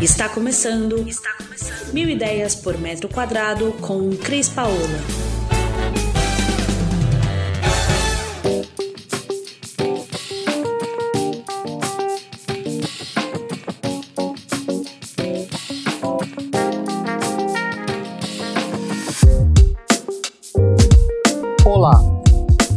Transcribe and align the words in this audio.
Está 0.00 0.28
começando. 0.28 1.08
Está 1.08 1.34
começando. 1.38 1.92
Mil 1.92 2.08
ideias 2.08 2.54
por 2.54 2.78
metro 2.78 3.08
quadrado 3.08 3.72
com 3.80 4.10
Cris 4.10 4.48
Paola. 4.48 4.76
Olá, 21.64 22.00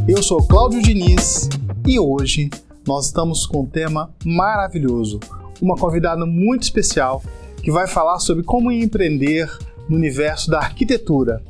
eu 0.08 0.24
sou 0.24 0.42
Cláudio 0.48 0.82
Diniz 0.82 1.48
e 1.86 2.00
hoje 2.00 2.50
nós 2.88 3.06
estamos 3.06 3.46
com 3.46 3.62
um 3.62 3.66
tema 3.68 4.12
maravilhoso 4.26 5.20
uma 5.62 5.76
convidada 5.76 6.26
muito 6.26 6.64
especial 6.64 7.22
que 7.62 7.72
vai 7.72 7.88
falar 7.88 8.20
sobre 8.20 8.44
como 8.44 8.72
empreender 8.72 9.50
no 9.88 9.96
universo 9.96 10.50
da 10.50 10.58
arquitetura. 10.58 11.42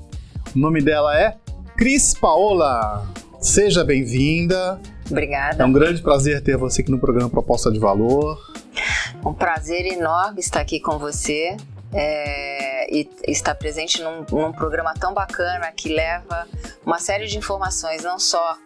O 0.53 0.59
nome 0.59 0.81
dela 0.81 1.17
é 1.17 1.37
Cris 1.77 2.13
Paola. 2.13 3.07
Seja 3.39 3.83
bem-vinda. 3.83 4.79
Obrigada. 5.09 5.63
É 5.63 5.65
um 5.65 5.71
grande 5.71 6.01
prazer 6.01 6.41
ter 6.41 6.57
você 6.57 6.81
aqui 6.81 6.91
no 6.91 6.99
programa 6.99 7.29
Proposta 7.29 7.71
de 7.71 7.79
Valor. 7.79 8.39
Um 9.25 9.33
prazer 9.33 9.85
enorme 9.85 10.39
estar 10.39 10.59
aqui 10.59 10.79
com 10.79 10.97
você 10.97 11.55
é, 11.93 12.93
e 12.93 13.09
estar 13.27 13.55
presente 13.55 14.01
num, 14.01 14.25
num 14.29 14.51
programa 14.51 14.93
tão 14.93 15.13
bacana 15.13 15.71
que 15.71 15.89
leva 15.89 16.47
uma 16.85 16.99
série 16.99 17.27
de 17.27 17.37
informações, 17.37 18.03
não 18.03 18.19
só 18.19 18.57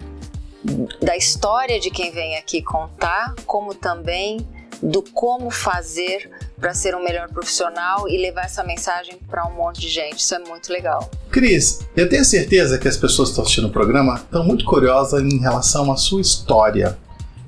da 1.01 1.15
história 1.15 1.79
de 1.79 1.91
quem 1.91 2.11
vem 2.11 2.37
aqui 2.37 2.61
contar, 2.61 3.35
como 3.45 3.73
também 3.73 4.47
do 4.81 5.01
como 5.01 5.49
fazer 5.49 6.29
para 6.59 6.73
ser 6.73 6.95
um 6.95 7.03
melhor 7.03 7.29
profissional 7.29 8.07
e 8.07 8.17
levar 8.17 8.45
essa 8.45 8.63
mensagem 8.63 9.17
para 9.27 9.45
um 9.47 9.55
monte 9.55 9.81
de 9.81 9.89
gente. 9.89 10.19
Isso 10.19 10.35
é 10.35 10.39
muito 10.39 10.71
legal. 10.71 11.09
Cris, 11.29 11.81
eu 11.95 12.07
tenho 12.07 12.23
certeza 12.23 12.77
que 12.77 12.87
as 12.87 12.97
pessoas 12.97 13.29
que 13.29 13.31
estão 13.33 13.43
assistindo 13.43 13.67
o 13.67 13.71
programa 13.71 14.15
estão 14.15 14.43
muito 14.43 14.65
curiosas 14.65 15.21
em 15.21 15.39
relação 15.39 15.91
à 15.91 15.97
sua 15.97 16.21
história. 16.21 16.97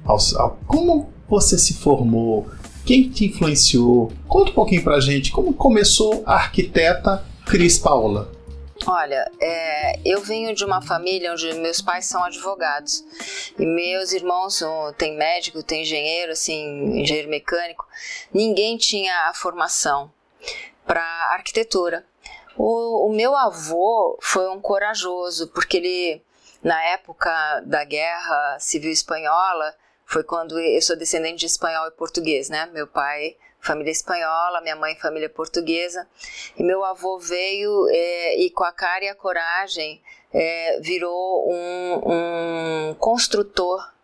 Ao, 0.06 0.18
ao, 0.38 0.60
como 0.68 1.10
você 1.28 1.58
se 1.58 1.74
formou? 1.76 2.48
Quem 2.86 3.10
te 3.10 3.26
influenciou? 3.26 4.12
Conta 4.28 4.52
um 4.52 4.54
pouquinho 4.54 4.84
pra 4.84 5.00
gente 5.00 5.32
como 5.32 5.54
começou 5.54 6.24
a 6.26 6.36
arquiteta 6.36 7.24
Cris 7.46 7.78
Paola. 7.78 8.37
Olha, 8.90 9.30
é, 9.42 10.00
eu 10.06 10.22
venho 10.22 10.56
de 10.56 10.64
uma 10.64 10.82
família 10.82 11.34
onde 11.34 11.54
meus 11.56 11.82
pais 11.82 12.06
são 12.06 12.24
advogados 12.24 13.04
e 13.60 13.66
meus 13.66 14.14
irmãos 14.14 14.64
tem 14.98 15.18
médico, 15.18 15.62
tem 15.62 15.82
engenheiro, 15.82 16.32
assim, 16.32 17.02
engenheiro 17.02 17.30
mecânico. 17.30 17.86
Ninguém 18.34 18.78
tinha 18.78 19.28
a 19.28 19.34
formação 19.34 20.10
para 20.86 21.04
arquitetura. 21.34 22.06
O, 22.56 23.08
o 23.08 23.14
meu 23.14 23.36
avô 23.36 24.18
foi 24.22 24.48
um 24.48 24.62
corajoso 24.62 25.50
porque 25.50 25.76
ele, 25.76 26.22
na 26.64 26.82
época 26.86 27.62
da 27.66 27.84
Guerra 27.84 28.58
Civil 28.58 28.92
Espanhola, 28.92 29.76
foi 30.06 30.24
quando 30.24 30.58
eu 30.58 30.82
sou 30.82 30.96
descendente 30.96 31.40
de 31.40 31.48
espanhol 31.48 31.88
e 31.88 31.92
português, 31.92 32.48
né? 32.48 32.66
Meu 32.68 32.88
pai 32.88 33.36
família 33.68 33.92
espanhola, 33.92 34.62
minha 34.62 34.76
mãe 34.78 34.96
família 34.96 35.30
portuguesa. 35.30 36.08
E 36.58 36.64
meu 36.64 36.86
avô 36.86 37.20
veio 37.20 37.88
é, 37.90 38.38
e 38.40 38.50
com 38.50 38.64
a 38.64 38.72
cara 38.72 39.04
e 39.04 39.10
a 39.10 39.16
coragem 39.16 40.02
é, 40.34 40.80
virou 40.80 41.52
um, 41.52 42.02
um 42.92 42.96
construtor 42.96 43.98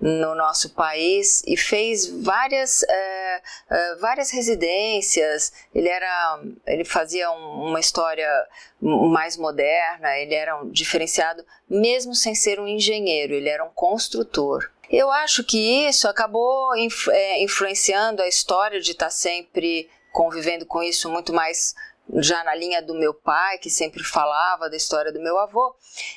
no 0.00 0.34
nosso 0.34 0.70
país 0.70 1.42
e 1.46 1.56
fez 1.58 2.06
várias, 2.22 2.82
é, 2.84 3.42
é, 3.70 3.94
várias 3.96 4.30
residências. 4.30 5.52
Ele 5.74 5.88
era, 5.88 6.42
ele 6.66 6.84
fazia 6.84 7.30
um, 7.30 7.68
uma 7.68 7.80
história 7.80 8.28
mais 8.80 9.36
moderna. 9.36 10.16
Ele 10.18 10.34
era 10.34 10.60
um 10.60 10.70
diferenciado, 10.70 11.44
mesmo 11.68 12.14
sem 12.14 12.34
ser 12.34 12.58
um 12.58 12.66
engenheiro. 12.66 13.34
Ele 13.34 13.48
era 13.48 13.64
um 13.64 13.70
construtor. 13.70 14.70
Eu 14.90 15.10
acho 15.10 15.44
que 15.44 15.86
isso 15.86 16.08
acabou 16.08 16.74
é, 16.74 17.42
influenciando 17.42 18.20
a 18.22 18.28
história 18.28 18.80
de 18.80 18.90
estar 18.90 19.10
sempre 19.10 19.88
convivendo 20.12 20.66
com 20.66 20.82
isso 20.82 21.08
muito 21.08 21.32
mais 21.32 21.74
já 22.16 22.42
na 22.42 22.54
linha 22.54 22.82
do 22.82 22.94
meu 22.94 23.14
pai, 23.14 23.58
que 23.58 23.70
sempre 23.70 24.02
falava 24.02 24.68
da 24.68 24.76
história 24.76 25.12
do 25.12 25.20
meu 25.20 25.38
avô, 25.38 25.74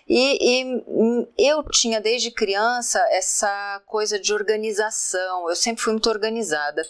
e, 0.08 0.40
e, 0.42 1.28
eu 1.38 1.64
tinha 1.70 2.02
desde 2.02 2.32
criança 2.32 3.00
essa 3.12 3.82
coisa 3.86 4.20
de 4.20 4.34
organização, 4.34 5.48
eu 5.48 5.56
sempre 5.56 5.84
fui 5.84 5.94
muito 5.94 6.10
organizada. 6.10 6.82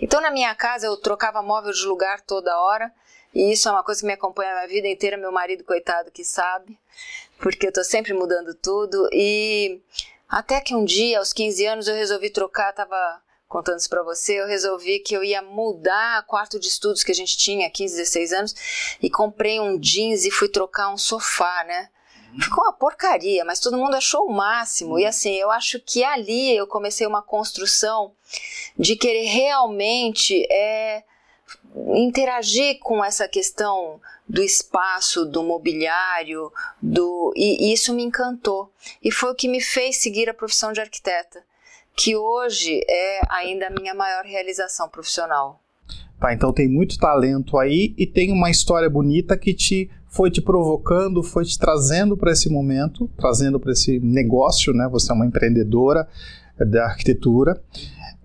Então 0.00 0.20
na 0.20 0.30
minha 0.30 0.54
casa 0.54 0.86
eu 0.86 0.96
trocava 0.96 1.42
móvel 1.42 1.72
de 1.72 1.84
lugar 1.84 2.20
toda 2.22 2.58
hora, 2.58 2.90
e 3.34 3.52
isso 3.52 3.68
é 3.68 3.72
uma 3.72 3.84
coisa 3.84 4.00
que 4.00 4.06
me 4.06 4.14
acompanha 4.14 4.52
a 4.52 4.54
minha 4.54 4.68
vida 4.68 4.88
inteira, 4.88 5.16
meu 5.16 5.30
marido, 5.30 5.64
coitado, 5.64 6.10
que 6.10 6.24
sabe, 6.24 6.78
porque 7.38 7.66
eu 7.66 7.72
tô 7.72 7.84
sempre 7.84 8.14
mudando 8.14 8.54
tudo, 8.54 9.08
e 9.12 9.82
até 10.28 10.60
que 10.60 10.74
um 10.74 10.84
dia, 10.84 11.18
aos 11.18 11.32
15 11.32 11.66
anos, 11.66 11.88
eu 11.88 11.94
resolvi 11.94 12.30
trocar, 12.30 12.72
tava 12.72 12.96
contando 13.48 13.78
isso 13.78 13.88
para 13.88 14.02
você, 14.02 14.40
eu 14.40 14.46
resolvi 14.46 14.98
que 14.98 15.14
eu 15.14 15.22
ia 15.22 15.40
mudar 15.40 16.22
o 16.22 16.26
quarto 16.26 16.58
de 16.58 16.66
estudos 16.66 17.04
que 17.04 17.12
a 17.12 17.14
gente 17.14 17.36
tinha, 17.38 17.70
15, 17.70 17.96
16 17.96 18.32
anos, 18.32 18.54
e 19.00 19.08
comprei 19.08 19.60
um 19.60 19.78
jeans 19.78 20.24
e 20.24 20.30
fui 20.30 20.48
trocar 20.48 20.92
um 20.92 20.98
sofá, 20.98 21.64
né? 21.64 21.88
Ficou 22.42 22.64
uma 22.64 22.72
porcaria, 22.72 23.44
mas 23.44 23.60
todo 23.60 23.78
mundo 23.78 23.94
achou 23.94 24.26
o 24.26 24.32
máximo. 24.32 24.98
E 24.98 25.06
assim, 25.06 25.34
eu 25.36 25.50
acho 25.50 25.80
que 25.80 26.04
ali 26.04 26.54
eu 26.54 26.66
comecei 26.66 27.06
uma 27.06 27.22
construção 27.22 28.14
de 28.78 28.94
querer 28.94 29.24
realmente 29.24 30.46
é, 30.50 31.02
interagir 31.94 32.78
com 32.80 33.04
essa 33.04 33.28
questão 33.28 34.00
do 34.28 34.42
espaço, 34.42 35.24
do 35.24 35.42
mobiliário, 35.42 36.50
do 36.80 37.32
e 37.36 37.72
isso 37.72 37.94
me 37.94 38.02
encantou 38.02 38.70
e 39.02 39.10
foi 39.10 39.30
o 39.30 39.34
que 39.34 39.48
me 39.48 39.60
fez 39.60 39.96
seguir 39.96 40.28
a 40.28 40.34
profissão 40.34 40.72
de 40.72 40.80
arquiteta, 40.80 41.42
que 41.94 42.16
hoje 42.16 42.80
é 42.88 43.20
ainda 43.28 43.68
a 43.68 43.70
minha 43.70 43.94
maior 43.94 44.24
realização 44.24 44.88
profissional. 44.88 45.60
Tá, 46.18 46.32
então 46.32 46.52
tem 46.52 46.66
muito 46.66 46.98
talento 46.98 47.58
aí 47.58 47.94
e 47.96 48.06
tem 48.06 48.32
uma 48.32 48.50
história 48.50 48.88
bonita 48.88 49.36
que 49.36 49.52
te 49.52 49.90
foi 50.08 50.30
te 50.30 50.40
provocando, 50.40 51.22
foi 51.22 51.44
te 51.44 51.58
trazendo 51.58 52.16
para 52.16 52.32
esse 52.32 52.48
momento, 52.48 53.06
trazendo 53.18 53.60
para 53.60 53.72
esse 53.72 54.00
negócio, 54.00 54.72
né? 54.72 54.88
Você 54.90 55.12
é 55.12 55.14
uma 55.14 55.26
empreendedora 55.26 56.08
da 56.58 56.86
arquitetura. 56.86 57.60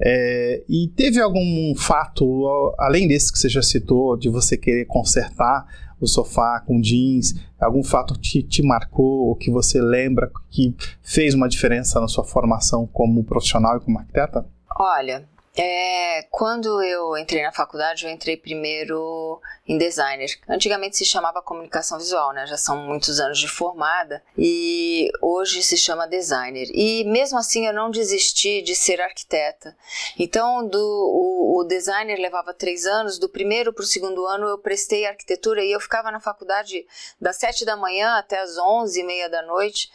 É, 0.04 0.64
e 0.68 0.88
teve 0.96 1.22
algum 1.22 1.76
fato, 1.76 2.74
além 2.80 3.08
desse 3.08 3.32
que 3.32 3.38
você 3.38 3.50
já 3.50 3.62
citou, 3.62 4.18
de 4.18 4.30
você 4.30 4.58
querer 4.58 4.86
consertar 4.86 5.66
o 6.00 6.08
sofá 6.08 6.60
com 6.66 6.82
jeans, 6.82 7.36
algum 7.60 7.84
fato 7.84 8.20
que 8.20 8.42
te 8.42 8.64
marcou 8.64 9.28
ou 9.28 9.36
que 9.36 9.52
você 9.52 9.80
lembra 9.80 10.32
que 10.50 10.76
fez 11.04 11.36
uma 11.36 11.48
diferença 11.48 12.02
na 12.02 12.08
sua 12.08 12.24
formação 12.24 12.88
como 12.88 13.24
profissional 13.24 13.78
e 13.78 13.80
como 13.82 14.00
arquiteta? 14.00 14.44
Olha, 14.80 15.24
é, 15.56 16.24
quando 16.32 16.82
eu 16.82 17.18
entrei 17.18 17.44
na 17.44 17.52
faculdade, 17.52 18.06
eu 18.06 18.12
entrei 18.12 18.38
primeiro 18.38 19.42
em 19.68 19.78
designer. 19.78 20.30
Antigamente 20.48 20.98
se 20.98 21.06
chamava 21.06 21.42
comunicação 21.42 21.98
visual, 21.98 22.32
né? 22.32 22.48
Já 22.48 22.58
são 22.58 22.78
muitos 22.78 23.20
anos 23.20 23.38
de 23.38 23.50
formada 23.50 24.24
e 24.38 25.12
hoje 25.22 25.62
se 25.62 25.76
chama 25.76 26.08
designer. 26.08 26.70
E 26.74 27.04
mesmo 27.04 27.38
assim 27.38 27.68
eu 27.68 27.74
não 27.74 27.92
desisti 27.92 28.62
de 28.62 28.74
ser 28.76 29.02
arquiteta. 29.02 29.76
Então 30.18 30.66
do 30.66 30.80
o, 30.80 31.60
o 31.60 31.64
designer 31.66 32.18
levava 32.18 32.54
três 32.54 32.86
anos. 32.86 33.20
Do 33.20 33.28
primeiro 33.28 33.74
para 33.74 33.84
o 33.84 33.88
segundo 33.88 34.26
ano 34.26 34.48
eu 34.48 34.58
prestei 34.58 35.06
arquitetura 35.06 35.64
e 35.64 35.72
eu 35.72 35.82
ficava 35.82 36.12
na 36.12 36.22
faculdade 36.22 36.86
das 37.20 37.36
sete 37.36 37.66
da 37.66 37.76
manhã 37.76 38.16
até 38.16 38.40
as 38.40 38.58
onze 38.58 39.02
e 39.02 39.04
meia 39.04 39.30
da 39.30 39.42
noite 39.42 39.92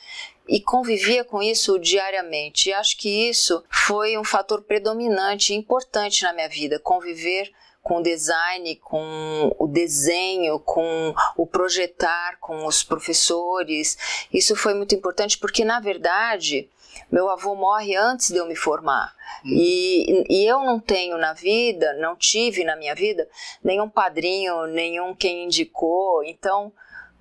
e 0.48 0.60
convivia 0.60 1.24
com 1.24 1.42
isso 1.42 1.78
diariamente. 1.78 2.68
E 2.68 2.72
acho 2.72 2.96
que 2.96 3.28
isso 3.28 3.62
foi 3.70 4.16
um 4.16 4.24
fator 4.24 4.62
predominante 4.62 5.52
e 5.52 5.56
importante 5.56 6.22
na 6.22 6.32
minha 6.32 6.48
vida, 6.48 6.78
conviver 6.78 7.52
com 7.82 7.98
o 7.98 8.02
design, 8.02 8.74
com 8.76 9.54
o 9.60 9.68
desenho, 9.68 10.58
com 10.58 11.14
o 11.36 11.46
projetar, 11.46 12.36
com 12.40 12.66
os 12.66 12.82
professores. 12.82 14.26
Isso 14.32 14.56
foi 14.56 14.74
muito 14.74 14.94
importante 14.94 15.38
porque, 15.38 15.64
na 15.64 15.78
verdade, 15.78 16.68
meu 17.10 17.28
avô 17.28 17.54
morre 17.54 17.94
antes 17.94 18.30
de 18.30 18.38
eu 18.38 18.46
me 18.46 18.56
formar. 18.56 19.14
Hum. 19.44 19.50
E, 19.52 20.24
e 20.28 20.44
eu 20.44 20.64
não 20.64 20.80
tenho 20.80 21.16
na 21.16 21.32
vida, 21.32 21.94
não 21.94 22.16
tive 22.16 22.64
na 22.64 22.74
minha 22.74 22.94
vida, 22.94 23.28
nenhum 23.62 23.88
padrinho, 23.88 24.66
nenhum 24.66 25.14
quem 25.14 25.44
indicou. 25.44 26.24
Então, 26.24 26.72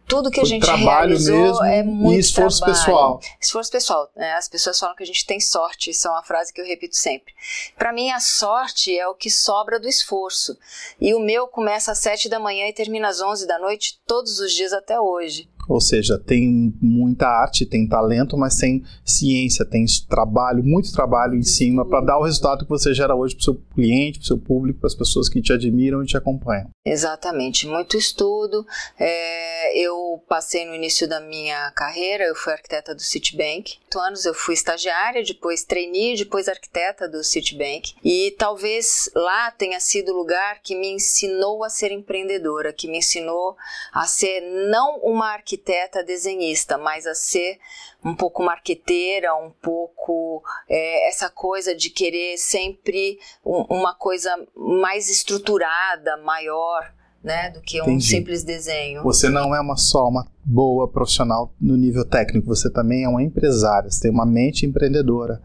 tudo 0.07 0.31
que 0.31 0.39
a 0.39 0.45
gente 0.45 0.65
realizou 0.65 1.35
mesmo 1.35 1.63
é 1.63 1.83
muito 1.83 2.17
e 2.17 2.19
esforço 2.19 2.59
trabalho. 2.59 2.79
pessoal. 2.79 3.19
Esforço 3.41 3.71
pessoal. 3.71 4.11
Né? 4.15 4.33
As 4.33 4.47
pessoas 4.47 4.79
falam 4.79 4.95
que 4.95 5.03
a 5.03 5.05
gente 5.05 5.25
tem 5.25 5.39
sorte, 5.39 5.89
isso 5.89 6.07
é 6.07 6.11
uma 6.11 6.23
frase 6.23 6.53
que 6.53 6.61
eu 6.61 6.65
repito 6.65 6.95
sempre. 6.95 7.33
Para 7.77 7.91
mim, 7.91 8.11
a 8.11 8.19
sorte 8.19 8.97
é 8.97 9.07
o 9.07 9.15
que 9.15 9.29
sobra 9.29 9.79
do 9.79 9.87
esforço. 9.87 10.57
E 10.99 11.13
o 11.13 11.19
meu 11.19 11.47
começa 11.47 11.91
às 11.91 11.99
sete 11.99 12.29
da 12.29 12.39
manhã 12.39 12.67
e 12.67 12.73
termina 12.73 13.07
às 13.07 13.21
onze 13.21 13.47
da 13.47 13.59
noite, 13.59 13.99
todos 14.05 14.39
os 14.39 14.53
dias 14.53 14.73
até 14.73 14.99
hoje. 14.99 15.49
Ou 15.67 15.81
seja, 15.81 16.17
tem 16.17 16.73
muita 16.81 17.27
arte, 17.27 17.65
tem 17.65 17.87
talento, 17.87 18.37
mas 18.37 18.57
tem 18.57 18.83
ciência, 19.03 19.65
tem 19.65 19.85
trabalho, 20.07 20.63
muito 20.63 20.91
trabalho 20.91 21.35
em 21.35 21.43
cima 21.43 21.85
para 21.85 22.01
dar 22.01 22.19
o 22.19 22.23
resultado 22.23 22.63
que 22.63 22.69
você 22.69 22.93
gera 22.93 23.15
hoje 23.15 23.35
para 23.35 23.41
o 23.41 23.43
seu 23.43 23.55
cliente, 23.73 24.19
para 24.19 24.23
o 24.23 24.27
seu 24.27 24.37
público, 24.37 24.79
para 24.79 24.87
as 24.87 24.95
pessoas 24.95 25.29
que 25.29 25.41
te 25.41 25.53
admiram 25.53 26.03
e 26.03 26.05
te 26.05 26.17
acompanham. 26.17 26.69
Exatamente, 26.85 27.67
muito 27.67 27.97
estudo. 27.97 28.65
É, 28.99 29.77
eu 29.77 30.23
passei 30.27 30.65
no 30.65 30.75
início 30.75 31.07
da 31.07 31.19
minha 31.19 31.71
carreira, 31.71 32.25
eu 32.25 32.35
fui 32.35 32.53
arquiteta 32.53 32.93
do 32.93 33.01
Citibank. 33.01 33.77
Oito 33.83 33.99
anos 33.99 34.25
eu 34.25 34.33
fui 34.33 34.53
estagiária, 34.53 35.23
depois 35.23 35.63
trainee, 35.63 36.17
depois 36.17 36.47
arquiteta 36.47 37.07
do 37.07 37.23
Citibank. 37.23 37.93
E 38.03 38.35
talvez 38.37 39.09
lá 39.15 39.51
tenha 39.51 39.79
sido 39.79 40.11
o 40.11 40.15
lugar 40.15 40.61
que 40.61 40.75
me 40.75 40.91
ensinou 40.91 41.63
a 41.63 41.69
ser 41.69 41.91
empreendedora, 41.91 42.73
que 42.73 42.87
me 42.87 42.99
ensinou 42.99 43.55
a 43.93 44.05
ser 44.05 44.41
não 44.69 44.99
uma 44.99 45.33
arquiteta 45.33 45.54
desenhista, 46.03 46.77
mas 46.77 47.05
a 47.05 47.15
ser 47.15 47.57
um 48.03 48.15
pouco 48.15 48.43
marqueteira, 48.43 49.35
um 49.35 49.51
pouco 49.61 50.43
é, 50.69 51.09
essa 51.09 51.29
coisa 51.29 51.75
de 51.75 51.89
querer 51.89 52.37
sempre 52.37 53.19
um, 53.43 53.61
uma 53.69 53.93
coisa 53.93 54.29
mais 54.55 55.09
estruturada, 55.09 56.17
maior. 56.17 56.93
Né, 57.23 57.49
do 57.49 57.59
que 57.59 57.81
um 57.81 57.85
Entendi. 57.85 58.05
simples 58.05 58.43
desenho. 58.43 59.01
Você 59.01 59.29
não 59.29 59.55
é 59.55 59.59
uma 59.59 59.75
só 59.75 60.07
uma 60.07 60.27
boa 60.43 60.87
profissional 60.87 61.51
no 61.59 61.75
nível 61.75 62.05
técnico, 62.05 62.45
você 62.45 62.69
também 62.69 63.03
é 63.03 63.09
uma 63.09 63.23
empresária, 63.23 63.89
você 63.89 64.03
tem 64.03 64.11
uma 64.11 64.27
mente 64.27 64.63
empreendedora. 64.63 65.41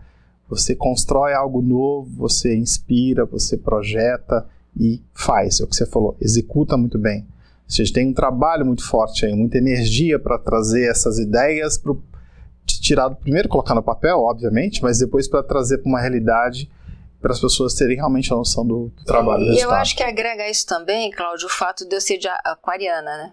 Você 0.50 0.74
constrói 0.74 1.32
algo 1.32 1.62
novo, 1.62 2.10
você 2.16 2.54
inspira, 2.54 3.24
você 3.24 3.56
projeta 3.56 4.46
e 4.78 5.00
faz, 5.14 5.60
é 5.60 5.64
o 5.64 5.66
que 5.66 5.76
você 5.76 5.86
falou, 5.86 6.16
executa 6.20 6.76
muito 6.76 6.98
bem. 6.98 7.26
Você 7.70 7.84
tem 7.84 8.08
um 8.08 8.12
trabalho 8.12 8.66
muito 8.66 8.84
forte 8.84 9.24
aí, 9.24 9.32
muita 9.32 9.56
energia 9.58 10.18
para 10.18 10.36
trazer 10.38 10.90
essas 10.90 11.18
ideias 11.18 11.78
para 11.78 11.94
tirado 12.66 13.16
primeiro 13.16 13.48
colocar 13.48 13.74
no 13.74 13.82
papel, 13.82 14.18
obviamente, 14.18 14.82
mas 14.82 14.98
depois 14.98 15.28
para 15.28 15.42
trazer 15.42 15.78
para 15.78 15.88
uma 15.88 16.00
realidade 16.00 16.70
para 17.20 17.32
as 17.32 17.40
pessoas 17.40 17.74
terem 17.74 17.96
realmente 17.96 18.32
a 18.32 18.36
noção 18.36 18.66
do, 18.66 18.88
do 18.96 19.04
trabalho. 19.04 19.44
E 19.44 19.60
eu 19.60 19.70
acho 19.70 19.94
que 19.94 20.02
agrega 20.02 20.48
isso 20.48 20.66
também, 20.66 21.10
Cláudio, 21.10 21.46
o 21.46 21.50
fato 21.50 21.86
de 21.86 21.94
eu 21.94 22.00
ser 22.00 22.18
de 22.18 22.28
aquariana, 22.44 23.16
né? 23.16 23.32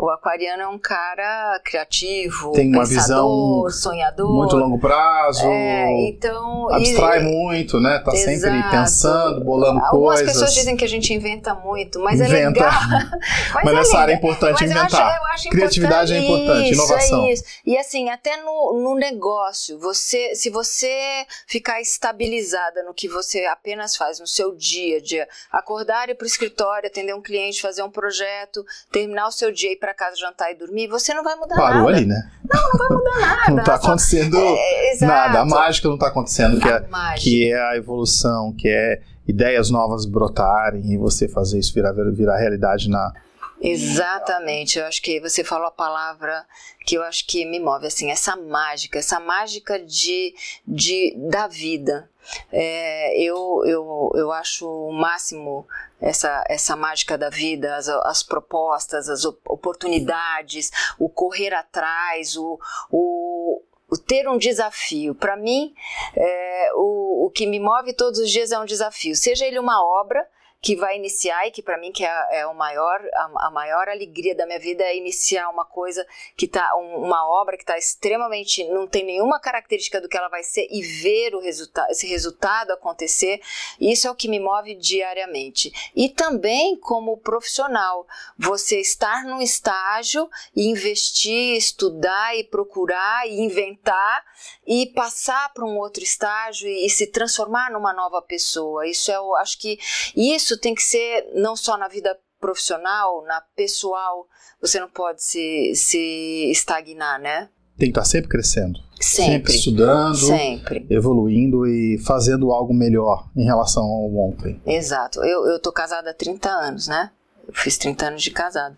O 0.00 0.08
aquariano 0.10 0.62
é 0.62 0.68
um 0.68 0.78
cara 0.78 1.60
criativo, 1.64 2.52
tem 2.52 2.68
uma 2.68 2.86
pensador, 2.86 3.66
visão 3.66 3.70
sonhador, 3.70 4.32
muito 4.32 4.54
longo 4.54 4.78
prazo. 4.78 5.44
É, 5.44 6.08
então 6.08 6.70
abstrai 6.70 7.18
e, 7.18 7.22
muito, 7.24 7.80
né? 7.80 7.98
Tá 7.98 8.12
exato. 8.12 8.38
sempre 8.40 8.70
pensando, 8.70 9.44
bolando 9.44 9.80
Algumas 9.80 9.90
coisas. 9.90 9.92
Algumas 9.92 10.22
pessoas 10.22 10.54
dizem 10.54 10.76
que 10.76 10.84
a 10.84 10.88
gente 10.88 11.12
inventa 11.12 11.52
muito, 11.52 11.98
mas 11.98 12.20
inventa. 12.20 12.36
é 12.36 12.46
legal. 12.46 12.70
mas, 13.54 13.64
mas 13.64 13.66
é 13.66 13.76
nessa 13.76 13.98
área 13.98 14.12
é 14.12 14.14
importante 14.14 14.60
mas 14.60 14.70
inventar. 14.70 15.00
Eu 15.00 15.06
acho, 15.06 15.16
eu 15.16 15.26
acho 15.32 15.48
Criatividade 15.50 16.14
importante. 16.14 16.30
é 16.30 16.44
importante, 16.44 16.70
isso, 16.70 16.80
inovação. 16.80 17.26
É 17.26 17.32
isso. 17.32 17.44
E 17.66 17.76
assim, 17.76 18.08
até 18.08 18.36
no, 18.36 18.80
no 18.80 18.94
negócio, 18.94 19.80
você, 19.80 20.32
se 20.36 20.48
você 20.48 21.26
ficar 21.48 21.80
estabilizada 21.80 22.84
no 22.84 22.94
que 22.94 23.08
você 23.08 23.46
apenas 23.46 23.96
faz 23.96 24.20
no 24.20 24.28
seu 24.28 24.54
dia, 24.54 25.00
de 25.00 25.26
acordar 25.50 26.08
e 26.08 26.12
ir 26.12 26.14
para 26.14 26.24
o 26.24 26.28
escritório, 26.28 26.86
atender 26.86 27.14
um 27.14 27.20
cliente, 27.20 27.60
fazer 27.60 27.82
um 27.82 27.90
projeto, 27.90 28.64
terminar 28.92 29.26
o 29.26 29.32
seu 29.32 29.50
dia 29.50 29.72
e 29.72 29.87
para 29.88 29.94
casa 29.94 30.16
jantar 30.16 30.52
e 30.52 30.54
dormir, 30.54 30.86
você 30.86 31.14
não 31.14 31.24
vai 31.24 31.34
mudar 31.36 31.56
Parou 31.56 31.68
nada. 31.68 31.78
Parou 31.78 31.88
ali, 31.88 32.04
né? 32.04 32.30
Não, 32.44 32.60
não 32.60 32.78
vai 32.78 32.88
mudar 32.88 33.20
nada. 33.20 33.50
não 33.52 33.58
está 33.58 33.74
acontecendo 33.76 34.36
é, 34.36 34.96
nada. 35.00 35.40
A 35.40 35.44
mágica 35.46 35.88
não 35.88 35.94
está 35.94 36.08
acontecendo, 36.08 36.60
que 36.60 36.68
é, 36.68 36.88
que 37.16 37.52
é 37.52 37.70
a 37.70 37.76
evolução, 37.76 38.52
que 38.52 38.68
é 38.68 39.00
ideias 39.26 39.70
novas 39.70 40.04
brotarem 40.04 40.92
e 40.92 40.98
você 40.98 41.26
fazer 41.26 41.58
isso 41.58 41.72
virar, 41.72 41.92
virar 41.92 42.36
realidade 42.36 42.88
na, 42.88 43.12
Exatamente, 43.60 44.78
eu 44.78 44.86
acho 44.86 45.02
que 45.02 45.20
você 45.20 45.42
falou 45.42 45.66
a 45.66 45.70
palavra 45.72 46.46
que 46.86 46.96
eu 46.96 47.02
acho 47.02 47.26
que 47.26 47.44
me 47.44 47.58
move, 47.58 47.88
assim, 47.88 48.08
essa 48.08 48.36
mágica, 48.36 49.00
essa 49.00 49.18
mágica 49.18 49.80
de, 49.80 50.32
de 50.64 51.14
da 51.28 51.48
vida. 51.48 52.08
É, 52.52 53.20
eu, 53.20 53.62
eu, 53.66 54.12
eu 54.14 54.32
acho 54.32 54.68
o 54.68 54.92
máximo 54.92 55.66
essa, 56.00 56.44
essa 56.48 56.76
mágica 56.76 57.18
da 57.18 57.28
vida, 57.28 57.76
as, 57.76 57.88
as 57.88 58.22
propostas, 58.22 59.08
as 59.08 59.24
oportunidades, 59.24 60.70
o 60.98 61.08
correr 61.08 61.54
atrás, 61.54 62.36
o, 62.36 62.58
o, 62.90 63.62
o 63.90 63.96
ter 63.96 64.28
um 64.28 64.38
desafio. 64.38 65.14
Para 65.14 65.36
mim, 65.36 65.74
é, 66.16 66.70
o, 66.74 67.26
o 67.26 67.30
que 67.30 67.46
me 67.46 67.58
move 67.58 67.92
todos 67.92 68.18
os 68.20 68.30
dias 68.30 68.52
é 68.52 68.58
um 68.58 68.64
desafio, 68.64 69.16
seja 69.16 69.46
ele 69.46 69.58
uma 69.58 69.82
obra 70.00 70.26
que 70.60 70.74
vai 70.76 70.96
iniciar 70.96 71.46
e 71.46 71.50
que 71.50 71.62
para 71.62 71.78
mim 71.78 71.92
que 71.92 72.04
é, 72.04 72.40
é, 72.40 72.46
o 72.46 72.54
maior 72.54 73.00
a, 73.14 73.46
a, 73.46 73.50
maior 73.50 73.88
alegria 73.88 74.34
da 74.34 74.46
minha 74.46 74.58
vida 74.58 74.82
é 74.82 74.96
iniciar 74.96 75.48
uma 75.50 75.64
coisa 75.64 76.06
que 76.36 76.48
tá 76.48 76.76
um, 76.76 77.04
uma 77.04 77.28
obra 77.40 77.56
que 77.56 77.62
está 77.62 77.78
extremamente 77.78 78.64
não 78.64 78.86
tem 78.86 79.04
nenhuma 79.04 79.38
característica 79.40 80.00
do 80.00 80.08
que 80.08 80.16
ela 80.16 80.28
vai 80.28 80.42
ser 80.42 80.66
e 80.70 80.82
ver 80.82 81.34
o 81.34 81.40
resultado 81.40 81.90
esse 81.90 82.06
resultado 82.06 82.72
acontecer 82.72 83.40
isso 83.80 84.06
é 84.06 84.10
o 84.10 84.14
que 84.14 84.28
me 84.28 84.40
move 84.40 84.74
diariamente. 84.74 85.72
E 85.94 86.08
também 86.08 86.76
como 86.76 87.18
profissional 87.18 88.06
você 88.36 88.80
estar 88.80 89.24
num 89.24 89.40
estágio 89.40 90.28
investir 90.54 91.56
estudar 91.56 92.36
e 92.36 92.44
procurar 92.44 93.26
e 93.26 93.40
inventar 93.40 94.24
e 94.66 94.86
passar 94.94 95.52
para 95.52 95.64
um 95.64 95.76
outro 95.78 96.02
estágio 96.02 96.68
e, 96.68 96.86
e 96.86 96.90
se 96.90 97.06
transformar 97.06 97.70
numa 97.70 97.92
nova 97.92 98.20
pessoa 98.22 98.86
isso 98.86 99.10
é 99.10 99.16
eu 99.16 99.34
acho 99.36 99.58
que 99.58 99.78
isso 100.16 100.58
tem 100.58 100.74
que 100.74 100.82
ser 100.82 101.30
não 101.34 101.56
só 101.56 101.76
na 101.76 101.88
vida 101.88 102.16
profissional, 102.40 103.24
na 103.24 103.40
pessoal. 103.56 104.26
Você 104.60 104.80
não 104.80 104.88
pode 104.88 105.22
se, 105.22 105.72
se 105.74 106.50
estagnar, 106.50 107.20
né? 107.20 107.48
Tem 107.76 107.88
que 107.88 107.98
estar 107.98 108.04
sempre 108.04 108.28
crescendo. 108.28 108.78
Sempre. 109.00 109.32
Sempre 109.32 109.54
estudando, 109.54 110.16
sempre. 110.16 110.86
evoluindo 110.90 111.64
e 111.64 111.98
fazendo 112.04 112.50
algo 112.50 112.74
melhor 112.74 113.30
em 113.36 113.44
relação 113.44 113.84
ao 113.84 114.12
ontem. 114.16 114.60
Exato. 114.66 115.22
Eu, 115.24 115.46
eu 115.46 115.60
tô 115.60 115.70
casada 115.70 116.10
há 116.10 116.14
30 116.14 116.48
anos, 116.48 116.88
né? 116.88 117.12
Eu 117.48 117.54
fiz 117.54 117.78
30 117.78 118.06
anos 118.06 118.22
de 118.22 118.30
casado. 118.30 118.76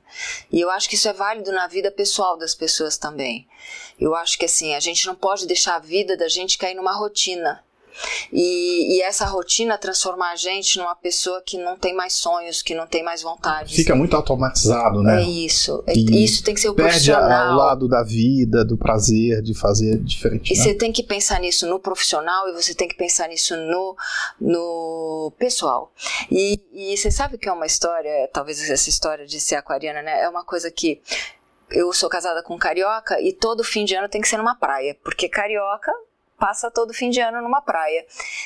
E 0.50 0.60
eu 0.60 0.70
acho 0.70 0.88
que 0.88 0.94
isso 0.94 1.08
é 1.08 1.12
válido 1.12 1.50
na 1.50 1.66
vida 1.66 1.90
pessoal 1.90 2.38
das 2.38 2.54
pessoas 2.54 2.96
também. 2.96 3.48
Eu 3.98 4.14
acho 4.14 4.38
que 4.38 4.44
assim, 4.44 4.74
a 4.74 4.80
gente 4.80 5.08
não 5.08 5.14
pode 5.16 5.44
deixar 5.44 5.74
a 5.74 5.80
vida 5.80 6.16
da 6.16 6.28
gente 6.28 6.56
cair 6.56 6.74
numa 6.74 6.96
rotina. 6.96 7.64
E, 8.32 8.96
e, 8.96 9.02
essa 9.02 9.24
rotina 9.24 9.76
transformar 9.78 10.32
a 10.32 10.36
gente 10.36 10.78
numa 10.78 10.94
pessoa 10.94 11.42
que 11.44 11.58
não 11.58 11.76
tem 11.76 11.94
mais 11.94 12.14
sonhos, 12.14 12.62
que 12.62 12.74
não 12.74 12.86
tem 12.86 13.02
mais 13.02 13.22
vontade. 13.22 13.74
Fica 13.74 13.94
muito 13.94 14.14
automatizado, 14.16 15.02
né? 15.02 15.22
É 15.22 15.26
isso. 15.26 15.82
É, 15.86 15.92
isso 15.92 16.44
tem 16.44 16.54
que 16.54 16.60
ser 16.60 16.68
o 16.68 16.74
perde 16.74 16.90
profissional. 16.90 17.54
o 17.54 17.56
lado 17.56 17.88
da 17.88 18.02
vida, 18.02 18.64
do 18.64 18.76
prazer 18.76 19.42
de 19.42 19.54
fazer 19.54 19.98
diferente. 19.98 20.52
E 20.52 20.56
né? 20.56 20.62
você 20.62 20.74
tem 20.74 20.92
que 20.92 21.02
pensar 21.02 21.40
nisso 21.40 21.66
no 21.66 21.78
profissional 21.78 22.48
e 22.48 22.52
você 22.52 22.74
tem 22.74 22.88
que 22.88 22.96
pensar 22.96 23.28
nisso 23.28 23.56
no, 23.56 23.96
no 24.40 25.32
pessoal. 25.38 25.92
E, 26.30 26.60
e 26.72 26.96
você 26.96 27.10
sabe 27.10 27.38
que 27.38 27.48
é 27.48 27.52
uma 27.52 27.66
história, 27.66 28.28
talvez 28.32 28.68
essa 28.68 28.88
história 28.88 29.26
de 29.26 29.40
ser 29.40 29.56
aquariana, 29.56 30.02
né? 30.02 30.22
É 30.22 30.28
uma 30.28 30.44
coisa 30.44 30.70
que 30.70 31.00
eu 31.70 31.92
sou 31.92 32.08
casada 32.08 32.42
com 32.42 32.54
um 32.54 32.58
carioca 32.58 33.20
e 33.20 33.32
todo 33.32 33.62
fim 33.62 33.84
de 33.84 33.94
ano 33.94 34.08
tem 34.08 34.20
que 34.20 34.28
ser 34.28 34.36
numa 34.36 34.56
praia, 34.56 34.96
porque 35.02 35.28
carioca 35.28 35.92
passa 36.40 36.70
todo 36.70 36.94
fim 36.94 37.10
de 37.10 37.20
ano 37.20 37.42
numa 37.42 37.60
praia. 37.60 38.04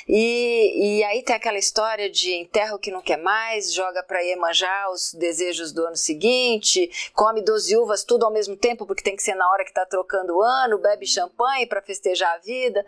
E, 0.09 0.99
e 0.99 1.05
aí 1.05 1.23
tem 1.23 1.37
aquela 1.37 1.57
história 1.57 2.11
de 2.11 2.35
enterra 2.35 2.75
o 2.75 2.79
que 2.79 2.91
não 2.91 3.01
quer 3.01 3.17
mais, 3.17 3.73
joga 3.73 4.03
para 4.03 4.21
Iemanjá 4.21 4.91
os 4.93 5.15
desejos 5.15 5.73
do 5.73 5.87
ano 5.87 5.97
seguinte, 5.97 6.91
come 7.15 7.41
12 7.41 7.77
uvas 7.77 8.03
tudo 8.03 8.27
ao 8.27 8.33
mesmo 8.33 8.57
tempo, 8.57 8.85
porque 8.85 9.03
tem 9.03 9.15
que 9.15 9.23
ser 9.23 9.37
na 9.37 9.49
hora 9.49 9.65
que 9.65 9.71
está 9.71 9.87
trocando 9.87 10.37
o 10.37 10.43
ano, 10.43 10.79
bebe 10.79 11.07
champanhe 11.07 11.67
para 11.67 11.81
festejar 11.81 12.35
a 12.35 12.39
vida. 12.39 12.85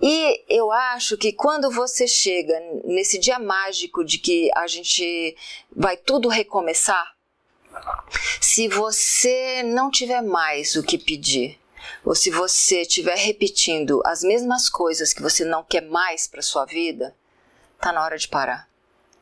E 0.00 0.42
eu 0.48 0.72
acho 0.72 1.18
que 1.18 1.32
quando 1.32 1.70
você 1.70 2.08
chega 2.08 2.58
nesse 2.84 3.18
dia 3.18 3.38
mágico 3.38 4.02
de 4.02 4.18
que 4.18 4.50
a 4.56 4.66
gente 4.66 5.36
vai 5.70 5.96
tudo 5.96 6.28
recomeçar, 6.28 7.12
se 8.40 8.66
você 8.68 9.62
não 9.62 9.90
tiver 9.90 10.22
mais 10.22 10.74
o 10.76 10.82
que 10.82 10.96
pedir, 10.96 11.61
ou 12.04 12.14
se 12.14 12.30
você 12.30 12.82
estiver 12.82 13.16
repetindo 13.16 14.02
as 14.04 14.22
mesmas 14.22 14.68
coisas 14.68 15.12
que 15.12 15.22
você 15.22 15.44
não 15.44 15.64
quer 15.64 15.82
mais 15.82 16.26
para 16.26 16.42
sua 16.42 16.64
vida, 16.64 17.14
tá 17.80 17.92
na 17.92 18.02
hora 18.02 18.16
de 18.16 18.28
parar 18.28 18.68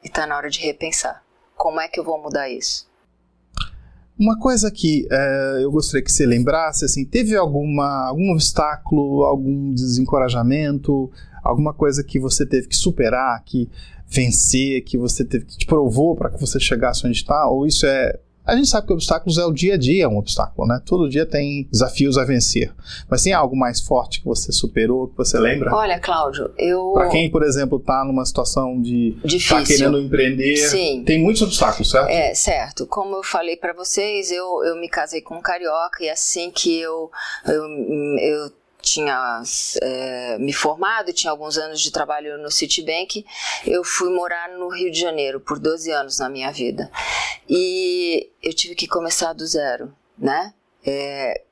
e 0.02 0.08
tá 0.08 0.26
na 0.26 0.36
hora 0.36 0.50
de 0.50 0.60
repensar. 0.60 1.22
Como 1.56 1.80
é 1.80 1.88
que 1.88 2.00
eu 2.00 2.04
vou 2.04 2.20
mudar 2.20 2.48
isso? 2.48 2.88
Uma 4.18 4.38
coisa 4.38 4.70
que 4.70 5.08
é, 5.10 5.60
eu 5.62 5.70
gostaria 5.70 6.04
que 6.04 6.12
você 6.12 6.26
lembrasse, 6.26 6.84
assim, 6.84 7.06
teve 7.06 7.34
alguma, 7.36 8.06
algum 8.06 8.32
obstáculo, 8.32 9.24
algum 9.24 9.72
desencorajamento, 9.72 11.10
alguma 11.42 11.72
coisa 11.72 12.04
que 12.04 12.18
você 12.18 12.44
teve 12.44 12.68
que 12.68 12.76
superar, 12.76 13.42
que 13.44 13.70
vencer, 14.06 14.82
que 14.82 14.98
você 14.98 15.24
teve 15.24 15.46
que 15.46 15.56
te 15.56 15.66
provou 15.66 16.16
para 16.16 16.30
que 16.30 16.40
você 16.40 16.60
chegasse 16.60 17.06
onde 17.06 17.16
está? 17.16 17.48
Ou 17.48 17.66
isso 17.66 17.86
é 17.86 18.18
A 18.50 18.56
gente 18.56 18.68
sabe 18.68 18.84
que 18.88 18.92
obstáculos 18.92 19.38
é 19.38 19.44
o 19.44 19.52
dia 19.52 19.74
a 19.74 19.76
dia 19.76 20.08
um 20.08 20.18
obstáculo, 20.18 20.66
né? 20.66 20.82
Todo 20.84 21.08
dia 21.08 21.24
tem 21.24 21.68
desafios 21.70 22.18
a 22.18 22.24
vencer. 22.24 22.74
Mas 23.08 23.22
tem 23.22 23.32
algo 23.32 23.56
mais 23.56 23.80
forte 23.80 24.18
que 24.18 24.26
você 24.26 24.50
superou, 24.50 25.06
que 25.06 25.16
você 25.16 25.38
lembra? 25.38 25.72
Olha, 25.72 26.00
Cláudio, 26.00 26.50
eu. 26.58 26.90
Para 26.92 27.10
quem, 27.10 27.30
por 27.30 27.44
exemplo, 27.44 27.78
está 27.78 28.04
numa 28.04 28.24
situação 28.24 28.82
de 28.82 29.16
tá 29.22 29.28
Difícil. 29.28 29.56
tá 29.56 29.64
querendo 29.64 30.00
empreender, 30.00 30.56
Sim. 30.56 31.04
tem 31.04 31.22
muitos 31.22 31.42
obstáculos, 31.42 31.88
certo? 31.88 32.08
É, 32.08 32.34
certo. 32.34 32.86
Como 32.88 33.14
eu 33.14 33.22
falei 33.22 33.56
para 33.56 33.72
vocês, 33.72 34.32
eu, 34.32 34.64
eu 34.64 34.74
me 34.80 34.88
casei 34.88 35.20
com 35.20 35.36
um 35.36 35.40
carioca 35.40 36.02
e 36.02 36.08
assim 36.10 36.50
que 36.50 36.76
eu, 36.76 37.08
eu, 37.46 37.62
eu 38.18 38.50
tinha 38.80 39.42
é, 39.82 40.38
me 40.38 40.52
formado, 40.52 41.12
tinha 41.12 41.30
alguns 41.30 41.58
anos 41.58 41.80
de 41.80 41.90
trabalho 41.90 42.38
no 42.38 42.50
Citibank, 42.50 43.24
eu 43.66 43.84
fui 43.84 44.10
morar 44.10 44.48
no 44.50 44.68
Rio 44.68 44.90
de 44.90 44.98
Janeiro 44.98 45.40
por 45.40 45.58
12 45.58 45.90
anos 45.90 46.18
na 46.18 46.28
minha 46.28 46.50
vida. 46.50 46.90
E 47.48 48.30
eu 48.42 48.54
tive 48.54 48.74
que 48.74 48.86
começar 48.86 49.32
do 49.32 49.46
zero, 49.46 49.94
né? 50.18 50.54
É, 50.84 51.42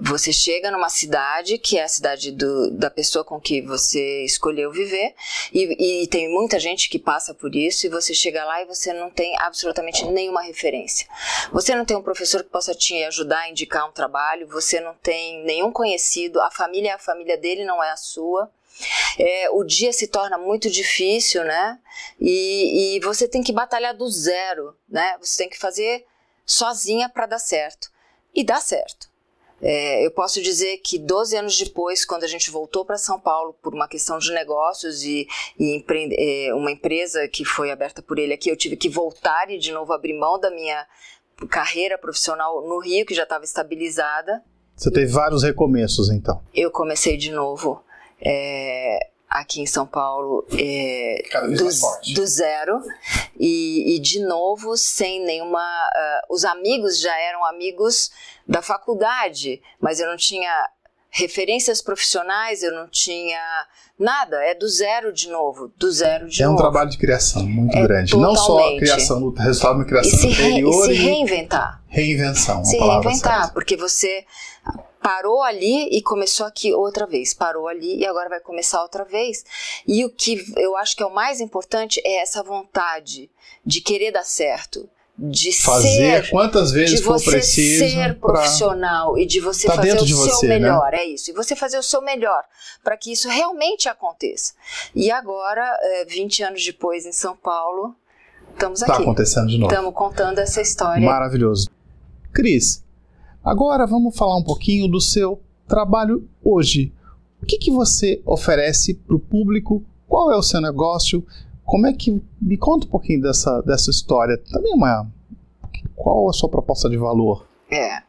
você 0.00 0.32
chega 0.32 0.70
numa 0.70 0.88
cidade 0.88 1.58
que 1.58 1.78
é 1.78 1.84
a 1.84 1.88
cidade 1.88 2.32
do, 2.32 2.70
da 2.70 2.90
pessoa 2.90 3.24
com 3.24 3.40
que 3.40 3.60
você 3.62 4.24
escolheu 4.24 4.70
viver 4.70 5.14
e, 5.52 6.02
e, 6.02 6.06
tem 6.08 6.28
muita 6.28 6.58
gente 6.58 6.88
que 6.88 6.98
passa 6.98 7.34
por 7.34 7.54
isso 7.54 7.86
e 7.86 7.88
você 7.88 8.14
chega 8.14 8.44
lá 8.44 8.62
e 8.62 8.66
você 8.66 8.92
não 8.92 9.10
tem 9.10 9.36
absolutamente 9.40 10.04
nenhuma 10.06 10.42
referência. 10.42 11.06
Você 11.52 11.74
não 11.74 11.84
tem 11.84 11.96
um 11.96 12.02
professor 12.02 12.42
que 12.42 12.50
possa 12.50 12.74
te 12.74 13.02
ajudar 13.04 13.40
a 13.40 13.50
indicar 13.50 13.88
um 13.88 13.92
trabalho, 13.92 14.48
você 14.48 14.80
não 14.80 14.94
tem 14.94 15.44
nenhum 15.44 15.72
conhecido, 15.72 16.40
a 16.40 16.50
família 16.50 16.90
é 16.90 16.94
a 16.94 16.98
família 16.98 17.36
dele, 17.36 17.64
não 17.64 17.82
é 17.82 17.90
a 17.90 17.96
sua. 17.96 18.50
É, 19.18 19.50
o 19.50 19.64
dia 19.64 19.92
se 19.92 20.06
torna 20.06 20.38
muito 20.38 20.70
difícil, 20.70 21.42
né? 21.44 21.78
E, 22.20 22.96
e 22.96 23.00
você 23.00 23.26
tem 23.26 23.42
que 23.42 23.52
batalhar 23.52 23.94
do 23.94 24.08
zero, 24.08 24.76
né? 24.88 25.16
Você 25.20 25.38
tem 25.38 25.48
que 25.48 25.58
fazer 25.58 26.06
sozinha 26.46 27.08
para 27.08 27.26
dar 27.26 27.38
certo. 27.38 27.90
E 28.34 28.44
dá 28.44 28.60
certo. 28.60 29.08
É, 29.60 30.06
eu 30.06 30.10
posso 30.10 30.40
dizer 30.40 30.78
que 30.78 30.98
12 30.98 31.36
anos 31.36 31.58
depois, 31.58 32.04
quando 32.04 32.24
a 32.24 32.28
gente 32.28 32.50
voltou 32.50 32.84
para 32.84 32.96
São 32.96 33.18
Paulo 33.18 33.54
por 33.60 33.74
uma 33.74 33.88
questão 33.88 34.18
de 34.18 34.32
negócios 34.32 35.02
e, 35.02 35.26
e 35.58 35.84
é, 36.16 36.54
uma 36.54 36.70
empresa 36.70 37.26
que 37.26 37.44
foi 37.44 37.70
aberta 37.70 38.00
por 38.00 38.18
ele 38.18 38.32
aqui, 38.32 38.48
eu 38.48 38.56
tive 38.56 38.76
que 38.76 38.88
voltar 38.88 39.50
e 39.50 39.58
de 39.58 39.72
novo 39.72 39.92
abrir 39.92 40.16
mão 40.18 40.38
da 40.38 40.50
minha 40.50 40.86
carreira 41.50 41.98
profissional 41.98 42.62
no 42.66 42.78
Rio, 42.78 43.04
que 43.04 43.14
já 43.14 43.24
estava 43.24 43.44
estabilizada. 43.44 44.42
Você 44.76 44.90
teve 44.92 45.12
vários 45.12 45.42
recomeços, 45.42 46.08
então? 46.10 46.40
Eu 46.54 46.70
comecei 46.70 47.16
de 47.16 47.32
novo. 47.32 47.82
É, 48.20 49.08
aqui 49.28 49.60
em 49.60 49.66
São 49.66 49.86
Paulo 49.86 50.46
é, 50.52 51.22
do, 51.48 52.14
do, 52.14 52.26
zero 52.26 52.80
e, 53.38 53.96
e, 53.96 53.98
de 54.00 54.20
novo 54.20 54.76
sem 54.76 55.24
nenhuma 55.24 55.60
uh, 55.60 56.34
os 56.34 56.44
amigos 56.44 56.98
já 56.98 57.16
eram 57.20 57.44
amigos 57.44 58.10
da 58.48 58.62
faculdade 58.62 59.60
mas 59.80 60.00
eu 60.00 60.08
não 60.08 60.16
tinha 60.16 60.50
referências 61.10 61.82
profissionais 61.82 62.62
eu 62.62 62.72
não 62.72 62.88
tinha 62.88 63.40
nada. 63.98 64.36
É 64.44 64.54
do 64.54 64.68
zero 64.68 65.12
de 65.12 65.28
novo 65.28 65.72
do 65.76 65.90
zero 65.90 66.28
de 66.28 66.42
é 66.42 66.46
novo. 66.46 66.56
um 66.56 66.60
trabalho 66.60 66.88
de 66.88 66.98
criação 66.98 67.46
muito 67.46 67.76
é 67.76 67.82
grande. 67.82 68.16
Não 68.16 68.34
só 68.36 68.74
a 68.74 68.78
criação 68.78 69.20
do 69.20 69.30
resultado 69.32 69.78
da 69.80 69.84
criação 69.84 70.12
e 70.12 70.18
se, 70.18 70.26
anterior 70.28 70.86
re, 70.86 70.92
e 70.92 70.96
se 70.96 71.02
reinventar. 71.02 71.82
reinvenção 71.88 72.64
se 72.64 72.78
reinventar 72.78 73.40
certa. 73.40 73.52
porque 73.52 73.76
você 73.76 74.24
parou 75.02 75.42
ali 75.42 75.88
e 75.96 76.02
começou 76.02 76.46
aqui 76.46 76.72
outra 76.72 77.06
vez, 77.06 77.32
parou 77.32 77.66
ali 77.68 77.98
e 77.98 78.06
agora 78.06 78.28
vai 78.28 78.40
começar 78.40 78.82
outra 78.82 79.04
vez. 79.04 79.44
E 79.86 80.04
o 80.04 80.10
que 80.10 80.44
eu 80.56 80.76
acho 80.76 80.96
que 80.96 81.02
é 81.02 81.06
o 81.06 81.14
mais 81.14 81.40
importante 81.40 82.00
é 82.04 82.20
essa 82.22 82.42
vontade 82.42 83.30
de 83.64 83.80
querer 83.80 84.12
dar 84.12 84.24
certo, 84.24 84.88
de 85.18 85.52
fazer 85.52 86.24
ser, 86.24 86.30
quantas 86.30 86.70
vezes 86.70 87.00
for 87.00 87.20
preciso 87.20 87.84
ser 87.84 88.18
profissional 88.20 89.18
e 89.18 89.26
de 89.26 89.40
você 89.40 89.66
tá 89.66 89.74
fazer 89.74 89.94
o 89.94 90.04
de 90.04 90.14
seu 90.14 90.24
você, 90.24 90.46
né? 90.46 90.58
melhor, 90.60 90.92
né? 90.92 90.98
é 90.98 91.06
isso. 91.06 91.30
E 91.30 91.34
você 91.34 91.56
fazer 91.56 91.76
o 91.78 91.82
seu 91.82 92.00
melhor 92.00 92.42
para 92.84 92.96
que 92.96 93.10
isso 93.10 93.28
realmente 93.28 93.88
aconteça. 93.88 94.52
E 94.94 95.10
agora, 95.10 95.76
20 96.08 96.42
anos 96.44 96.64
depois 96.64 97.04
em 97.04 97.12
São 97.12 97.36
Paulo, 97.36 97.96
estamos 98.52 98.80
tá 98.80 98.86
aqui. 98.86 98.92
Está 98.92 99.02
acontecendo 99.02 99.48
de 99.48 99.58
novo. 99.58 99.72
Estamos 99.72 99.94
contando 99.94 100.38
essa 100.38 100.60
história. 100.60 101.04
Maravilhoso. 101.04 101.68
Cris, 102.32 102.84
Agora 103.48 103.86
vamos 103.86 104.14
falar 104.14 104.36
um 104.36 104.42
pouquinho 104.42 104.86
do 104.88 105.00
seu 105.00 105.40
trabalho 105.66 106.28
hoje. 106.44 106.92
O 107.42 107.46
que, 107.46 107.56
que 107.56 107.70
você 107.70 108.20
oferece 108.26 108.92
para 108.92 109.16
o 109.16 109.18
público? 109.18 109.82
Qual 110.06 110.30
é 110.30 110.36
o 110.36 110.42
seu 110.42 110.60
negócio? 110.60 111.24
Como 111.68 111.86
é 111.86 111.92
que. 111.92 112.18
Me 112.40 112.56
conta 112.56 112.86
um 112.86 112.90
pouquinho 112.90 113.20
dessa, 113.20 113.60
dessa 113.60 113.90
história. 113.90 114.38
Também 114.50 114.72
uma. 114.72 115.06
Qual 115.94 116.30
a 116.30 116.32
sua 116.32 116.48
proposta 116.48 116.88
de 116.88 116.96
valor? 116.96 117.46
É. 117.70 118.02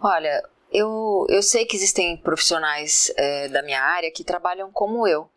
Olha, 0.00 0.42
eu, 0.72 1.26
eu 1.28 1.42
sei 1.42 1.66
que 1.66 1.76
existem 1.76 2.16
profissionais 2.16 3.12
é, 3.18 3.46
da 3.48 3.62
minha 3.62 3.82
área 3.82 4.10
que 4.10 4.24
trabalham 4.24 4.70
como 4.72 5.06
eu, 5.06 5.28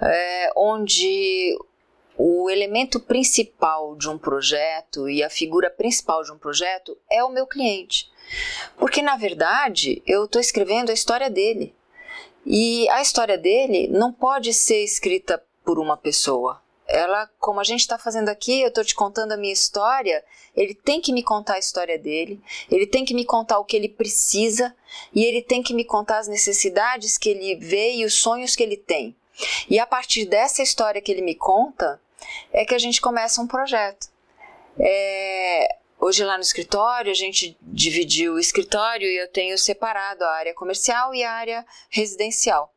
é, 0.00 0.50
onde 0.56 1.54
o 2.16 2.48
elemento 2.48 2.98
principal 2.98 3.94
de 3.94 4.08
um 4.08 4.16
projeto 4.16 5.06
e 5.06 5.22
a 5.22 5.28
figura 5.28 5.68
principal 5.68 6.22
de 6.22 6.32
um 6.32 6.38
projeto 6.38 6.96
é 7.10 7.22
o 7.22 7.28
meu 7.28 7.46
cliente. 7.46 8.10
Porque, 8.78 9.02
na 9.02 9.18
verdade, 9.18 10.02
eu 10.06 10.24
estou 10.24 10.40
escrevendo 10.40 10.88
a 10.88 10.94
história 10.94 11.28
dele. 11.28 11.74
E 12.46 12.88
a 12.88 13.02
história 13.02 13.36
dele 13.36 13.86
não 13.88 14.14
pode 14.14 14.54
ser 14.54 14.82
escrita 14.82 15.42
por 15.62 15.78
uma 15.78 15.96
pessoa. 15.98 16.64
Ela, 16.88 17.28
como 17.40 17.60
a 17.60 17.64
gente 17.64 17.80
está 17.80 17.98
fazendo 17.98 18.28
aqui, 18.28 18.60
eu 18.60 18.68
estou 18.68 18.84
te 18.84 18.94
contando 18.94 19.32
a 19.32 19.36
minha 19.36 19.52
história, 19.52 20.24
ele 20.54 20.74
tem 20.74 21.00
que 21.00 21.12
me 21.12 21.22
contar 21.22 21.54
a 21.54 21.58
história 21.58 21.98
dele, 21.98 22.40
ele 22.70 22.86
tem 22.86 23.04
que 23.04 23.14
me 23.14 23.24
contar 23.24 23.58
o 23.58 23.64
que 23.64 23.76
ele 23.76 23.88
precisa 23.88 24.74
e 25.12 25.24
ele 25.24 25.42
tem 25.42 25.62
que 25.62 25.74
me 25.74 25.84
contar 25.84 26.18
as 26.18 26.28
necessidades 26.28 27.18
que 27.18 27.28
ele 27.28 27.56
vê 27.56 27.94
e 27.94 28.04
os 28.04 28.14
sonhos 28.14 28.54
que 28.54 28.62
ele 28.62 28.76
tem. 28.76 29.16
E 29.68 29.78
a 29.78 29.86
partir 29.86 30.24
dessa 30.24 30.62
história 30.62 31.02
que 31.02 31.10
ele 31.10 31.22
me 31.22 31.34
conta, 31.34 32.00
é 32.52 32.64
que 32.64 32.74
a 32.74 32.78
gente 32.78 33.00
começa 33.00 33.40
um 33.40 33.46
projeto. 33.46 34.08
É, 34.78 35.76
Hoje 35.98 36.22
lá 36.24 36.36
no 36.36 36.42
escritório 36.42 37.10
a 37.10 37.14
gente 37.14 37.56
dividiu 37.62 38.34
o 38.34 38.38
escritório 38.38 39.08
e 39.08 39.16
eu 39.16 39.28
tenho 39.28 39.56
separado 39.56 40.24
a 40.24 40.30
área 40.30 40.54
comercial 40.54 41.14
e 41.14 41.24
a 41.24 41.32
área 41.32 41.66
residencial. 41.88 42.72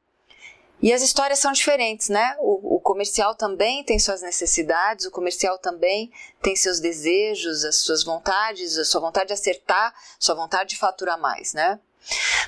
E 0.82 0.94
as 0.94 1.02
histórias 1.02 1.40
são 1.40 1.52
diferentes, 1.52 2.08
né? 2.08 2.38
O, 2.40 2.78
comercial 2.90 3.36
também 3.36 3.84
tem 3.84 4.00
suas 4.00 4.24
necessidades, 4.24 5.06
o 5.06 5.12
comercial 5.12 5.60
também 5.60 6.12
tem 6.42 6.56
seus 6.56 6.80
desejos, 6.80 7.64
as 7.64 7.76
suas 7.76 8.04
vontades, 8.04 8.80
a 8.80 8.84
sua 8.84 9.00
vontade 9.00 9.28
de 9.28 9.34
acertar, 9.34 9.94
sua 10.18 10.34
vontade 10.34 10.72
de 10.72 10.78
faturar 10.78 11.22
mais, 11.22 11.54
né? 11.54 11.80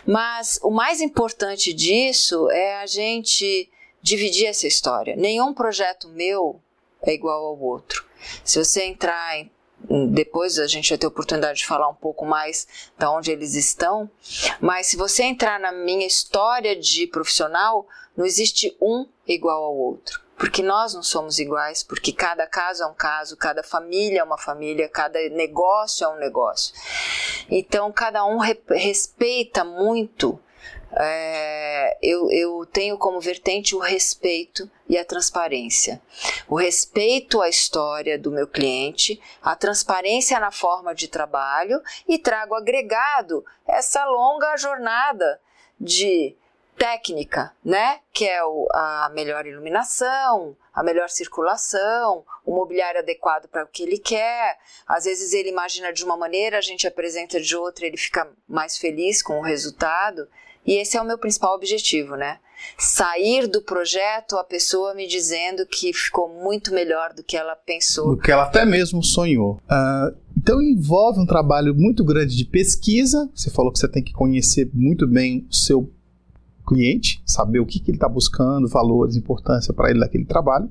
Mas 0.03 0.59
o 0.63 0.71
mais 0.71 0.99
importante 0.99 1.71
disso 1.71 2.49
é 2.49 2.77
a 2.77 2.87
gente 2.87 3.69
dividir 4.01 4.47
essa 4.47 4.65
história. 4.65 5.15
Nenhum 5.15 5.53
projeto 5.53 6.09
meu 6.09 6.59
é 7.03 7.13
igual 7.13 7.45
ao 7.45 7.59
outro. 7.59 8.03
Se 8.43 8.57
você 8.57 8.85
entrar 8.85 9.37
em 9.37 9.51
depois 10.11 10.59
a 10.59 10.67
gente 10.67 10.89
vai 10.89 10.97
ter 10.97 11.07
oportunidade 11.07 11.59
de 11.59 11.65
falar 11.65 11.89
um 11.89 11.95
pouco 11.95 12.23
mais 12.23 12.67
de 12.97 13.05
onde 13.05 13.31
eles 13.31 13.55
estão, 13.55 14.09
mas 14.59 14.87
se 14.87 14.95
você 14.95 15.23
entrar 15.23 15.59
na 15.59 15.71
minha 15.71 16.05
história 16.05 16.75
de 16.75 17.07
profissional, 17.07 17.87
não 18.15 18.25
existe 18.25 18.75
um 18.79 19.07
igual 19.27 19.63
ao 19.63 19.75
outro. 19.75 20.21
Porque 20.41 20.63
nós 20.63 20.95
não 20.95 21.03
somos 21.03 21.37
iguais, 21.37 21.83
porque 21.83 22.11
cada 22.11 22.47
caso 22.47 22.81
é 22.81 22.87
um 22.87 22.95
caso, 22.95 23.37
cada 23.37 23.61
família 23.61 24.21
é 24.21 24.23
uma 24.23 24.39
família, 24.39 24.89
cada 24.89 25.19
negócio 25.29 26.03
é 26.03 26.07
um 26.09 26.17
negócio. 26.17 26.73
Então, 27.47 27.91
cada 27.91 28.25
um 28.25 28.39
respeita 28.39 29.63
muito 29.63 30.39
é, 30.93 31.95
eu, 32.01 32.31
eu 32.31 32.65
tenho 32.65 32.97
como 32.97 33.21
vertente 33.21 33.75
o 33.75 33.79
respeito 33.79 34.67
e 34.89 34.97
a 34.97 35.05
transparência. 35.05 36.01
O 36.49 36.55
respeito 36.55 37.39
à 37.39 37.47
história 37.47 38.17
do 38.17 38.31
meu 38.31 38.47
cliente, 38.47 39.21
a 39.43 39.55
transparência 39.55 40.39
na 40.39 40.49
forma 40.49 40.95
de 40.95 41.07
trabalho 41.07 41.79
e 42.07 42.17
trago 42.17 42.55
agregado 42.55 43.45
essa 43.67 44.03
longa 44.05 44.57
jornada 44.57 45.39
de 45.79 46.35
técnica, 46.77 47.51
né? 47.63 47.99
Que 48.13 48.25
é 48.25 48.43
o, 48.43 48.67
a 48.73 49.11
melhor 49.13 49.45
iluminação, 49.45 50.55
a 50.73 50.83
melhor 50.83 51.09
circulação, 51.09 52.23
o 52.45 52.55
mobiliário 52.55 52.99
adequado 52.99 53.47
para 53.47 53.63
o 53.63 53.67
que 53.67 53.83
ele 53.83 53.97
quer. 53.97 54.57
Às 54.87 55.05
vezes 55.05 55.33
ele 55.33 55.49
imagina 55.49 55.93
de 55.93 56.03
uma 56.03 56.17
maneira, 56.17 56.57
a 56.57 56.61
gente 56.61 56.87
apresenta 56.87 57.39
de 57.39 57.55
outra, 57.55 57.85
ele 57.85 57.97
fica 57.97 58.27
mais 58.47 58.77
feliz 58.77 59.21
com 59.21 59.39
o 59.39 59.43
resultado. 59.43 60.27
E 60.65 60.73
esse 60.73 60.95
é 60.95 61.01
o 61.01 61.05
meu 61.05 61.17
principal 61.17 61.55
objetivo, 61.55 62.15
né? 62.15 62.39
Sair 62.77 63.47
do 63.47 63.61
projeto 63.63 64.37
a 64.37 64.43
pessoa 64.43 64.93
me 64.93 65.07
dizendo 65.07 65.65
que 65.65 65.91
ficou 65.91 66.29
muito 66.29 66.71
melhor 66.71 67.13
do 67.13 67.23
que 67.23 67.35
ela 67.35 67.55
pensou. 67.55 68.15
Do 68.15 68.21
que 68.21 68.31
ela 68.31 68.43
até 68.43 68.65
mesmo 68.65 69.03
sonhou. 69.03 69.53
Uh, 69.63 70.15
então 70.37 70.61
envolve 70.61 71.19
um 71.19 71.25
trabalho 71.25 71.73
muito 71.73 72.03
grande 72.03 72.35
de 72.35 72.45
pesquisa. 72.45 73.29
Você 73.33 73.49
falou 73.49 73.71
que 73.71 73.79
você 73.79 73.87
tem 73.87 74.03
que 74.03 74.13
conhecer 74.13 74.69
muito 74.73 75.07
bem 75.07 75.47
o 75.49 75.53
seu 75.53 75.91
cliente, 76.71 77.21
saber 77.25 77.59
o 77.59 77.65
que, 77.65 77.79
que 77.79 77.91
ele 77.91 77.97
está 77.97 78.07
buscando, 78.07 78.67
valores, 78.67 79.15
importância 79.15 79.73
para 79.73 79.89
ele 79.89 79.99
daquele 79.99 80.25
trabalho. 80.25 80.69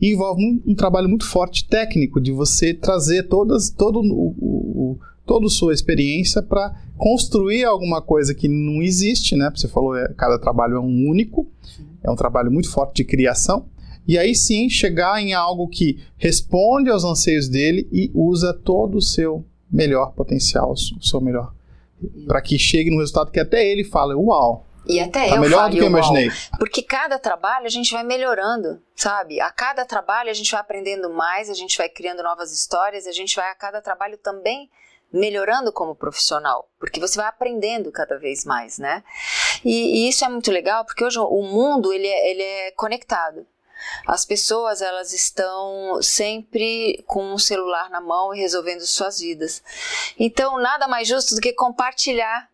E 0.00 0.12
envolve 0.12 0.42
um, 0.42 0.72
um, 0.72 0.74
trabalho 0.74 1.08
muito 1.08 1.26
forte 1.26 1.66
técnico 1.66 2.20
de 2.20 2.32
você 2.32 2.72
trazer 2.72 3.24
todas, 3.24 3.70
todo 3.70 4.00
o, 4.00 4.34
o 4.38 4.98
toda 5.26 5.46
a 5.46 5.50
sua 5.50 5.74
experiência 5.74 6.40
para 6.40 6.72
construir 6.96 7.64
alguma 7.64 8.00
coisa 8.00 8.34
que 8.34 8.46
não 8.46 8.80
existe, 8.80 9.34
né? 9.34 9.50
Você 9.54 9.66
falou, 9.66 9.96
é, 9.96 10.08
cada 10.16 10.38
trabalho 10.38 10.76
é 10.76 10.80
um 10.80 11.08
único, 11.08 11.48
é 12.02 12.10
um 12.10 12.14
trabalho 12.14 12.50
muito 12.50 12.70
forte 12.70 12.96
de 12.96 13.04
criação. 13.04 13.66
E 14.06 14.16
aí 14.16 14.36
sim 14.36 14.70
chegar 14.70 15.20
em 15.20 15.34
algo 15.34 15.66
que 15.66 15.98
responde 16.16 16.88
aos 16.88 17.02
anseios 17.02 17.48
dele 17.48 17.88
e 17.90 18.10
usa 18.14 18.54
todo 18.54 18.98
o 18.98 19.02
seu 19.02 19.44
melhor 19.70 20.12
potencial, 20.12 20.72
o 20.72 21.04
seu 21.04 21.20
melhor, 21.20 21.52
para 22.24 22.40
que 22.40 22.56
chegue 22.56 22.88
no 22.88 23.00
resultado 23.00 23.32
que 23.32 23.40
até 23.40 23.68
ele 23.68 23.82
fala, 23.82 24.16
uau, 24.16 24.64
e 24.86 25.00
até 25.00 25.28
tá 25.28 25.34
eu 25.34 25.40
melhor 25.40 25.68
do 25.68 25.76
que 25.76 25.82
eu 25.82 25.86
imaginei. 25.86 26.30
Porque 26.58 26.82
cada 26.82 27.18
trabalho 27.18 27.66
a 27.66 27.70
gente 27.70 27.92
vai 27.92 28.04
melhorando, 28.04 28.80
sabe? 28.94 29.40
A 29.40 29.50
cada 29.50 29.84
trabalho 29.84 30.30
a 30.30 30.34
gente 30.34 30.50
vai 30.50 30.60
aprendendo 30.60 31.10
mais, 31.10 31.50
a 31.50 31.54
gente 31.54 31.76
vai 31.76 31.88
criando 31.88 32.22
novas 32.22 32.52
histórias, 32.52 33.06
a 33.06 33.12
gente 33.12 33.34
vai 33.34 33.50
a 33.50 33.54
cada 33.54 33.82
trabalho 33.82 34.16
também 34.18 34.70
melhorando 35.12 35.72
como 35.72 35.94
profissional, 35.94 36.68
porque 36.78 37.00
você 37.00 37.16
vai 37.16 37.26
aprendendo 37.26 37.90
cada 37.92 38.18
vez 38.18 38.44
mais, 38.44 38.78
né? 38.78 39.02
E, 39.64 40.04
e 40.04 40.08
isso 40.08 40.24
é 40.24 40.28
muito 40.28 40.50
legal, 40.50 40.84
porque 40.84 41.04
hoje 41.04 41.18
o 41.18 41.42
mundo 41.42 41.92
ele 41.92 42.06
é, 42.06 42.30
ele 42.30 42.42
é 42.42 42.70
conectado. 42.72 43.46
As 44.06 44.24
pessoas 44.24 44.80
elas 44.80 45.12
estão 45.12 46.00
sempre 46.02 47.04
com 47.06 47.34
um 47.34 47.38
celular 47.38 47.90
na 47.90 48.00
mão 48.00 48.34
e 48.34 48.40
resolvendo 48.40 48.80
suas 48.80 49.20
vidas. 49.20 49.62
Então 50.18 50.58
nada 50.58 50.88
mais 50.88 51.06
justo 51.06 51.34
do 51.34 51.40
que 51.40 51.52
compartilhar 51.52 52.48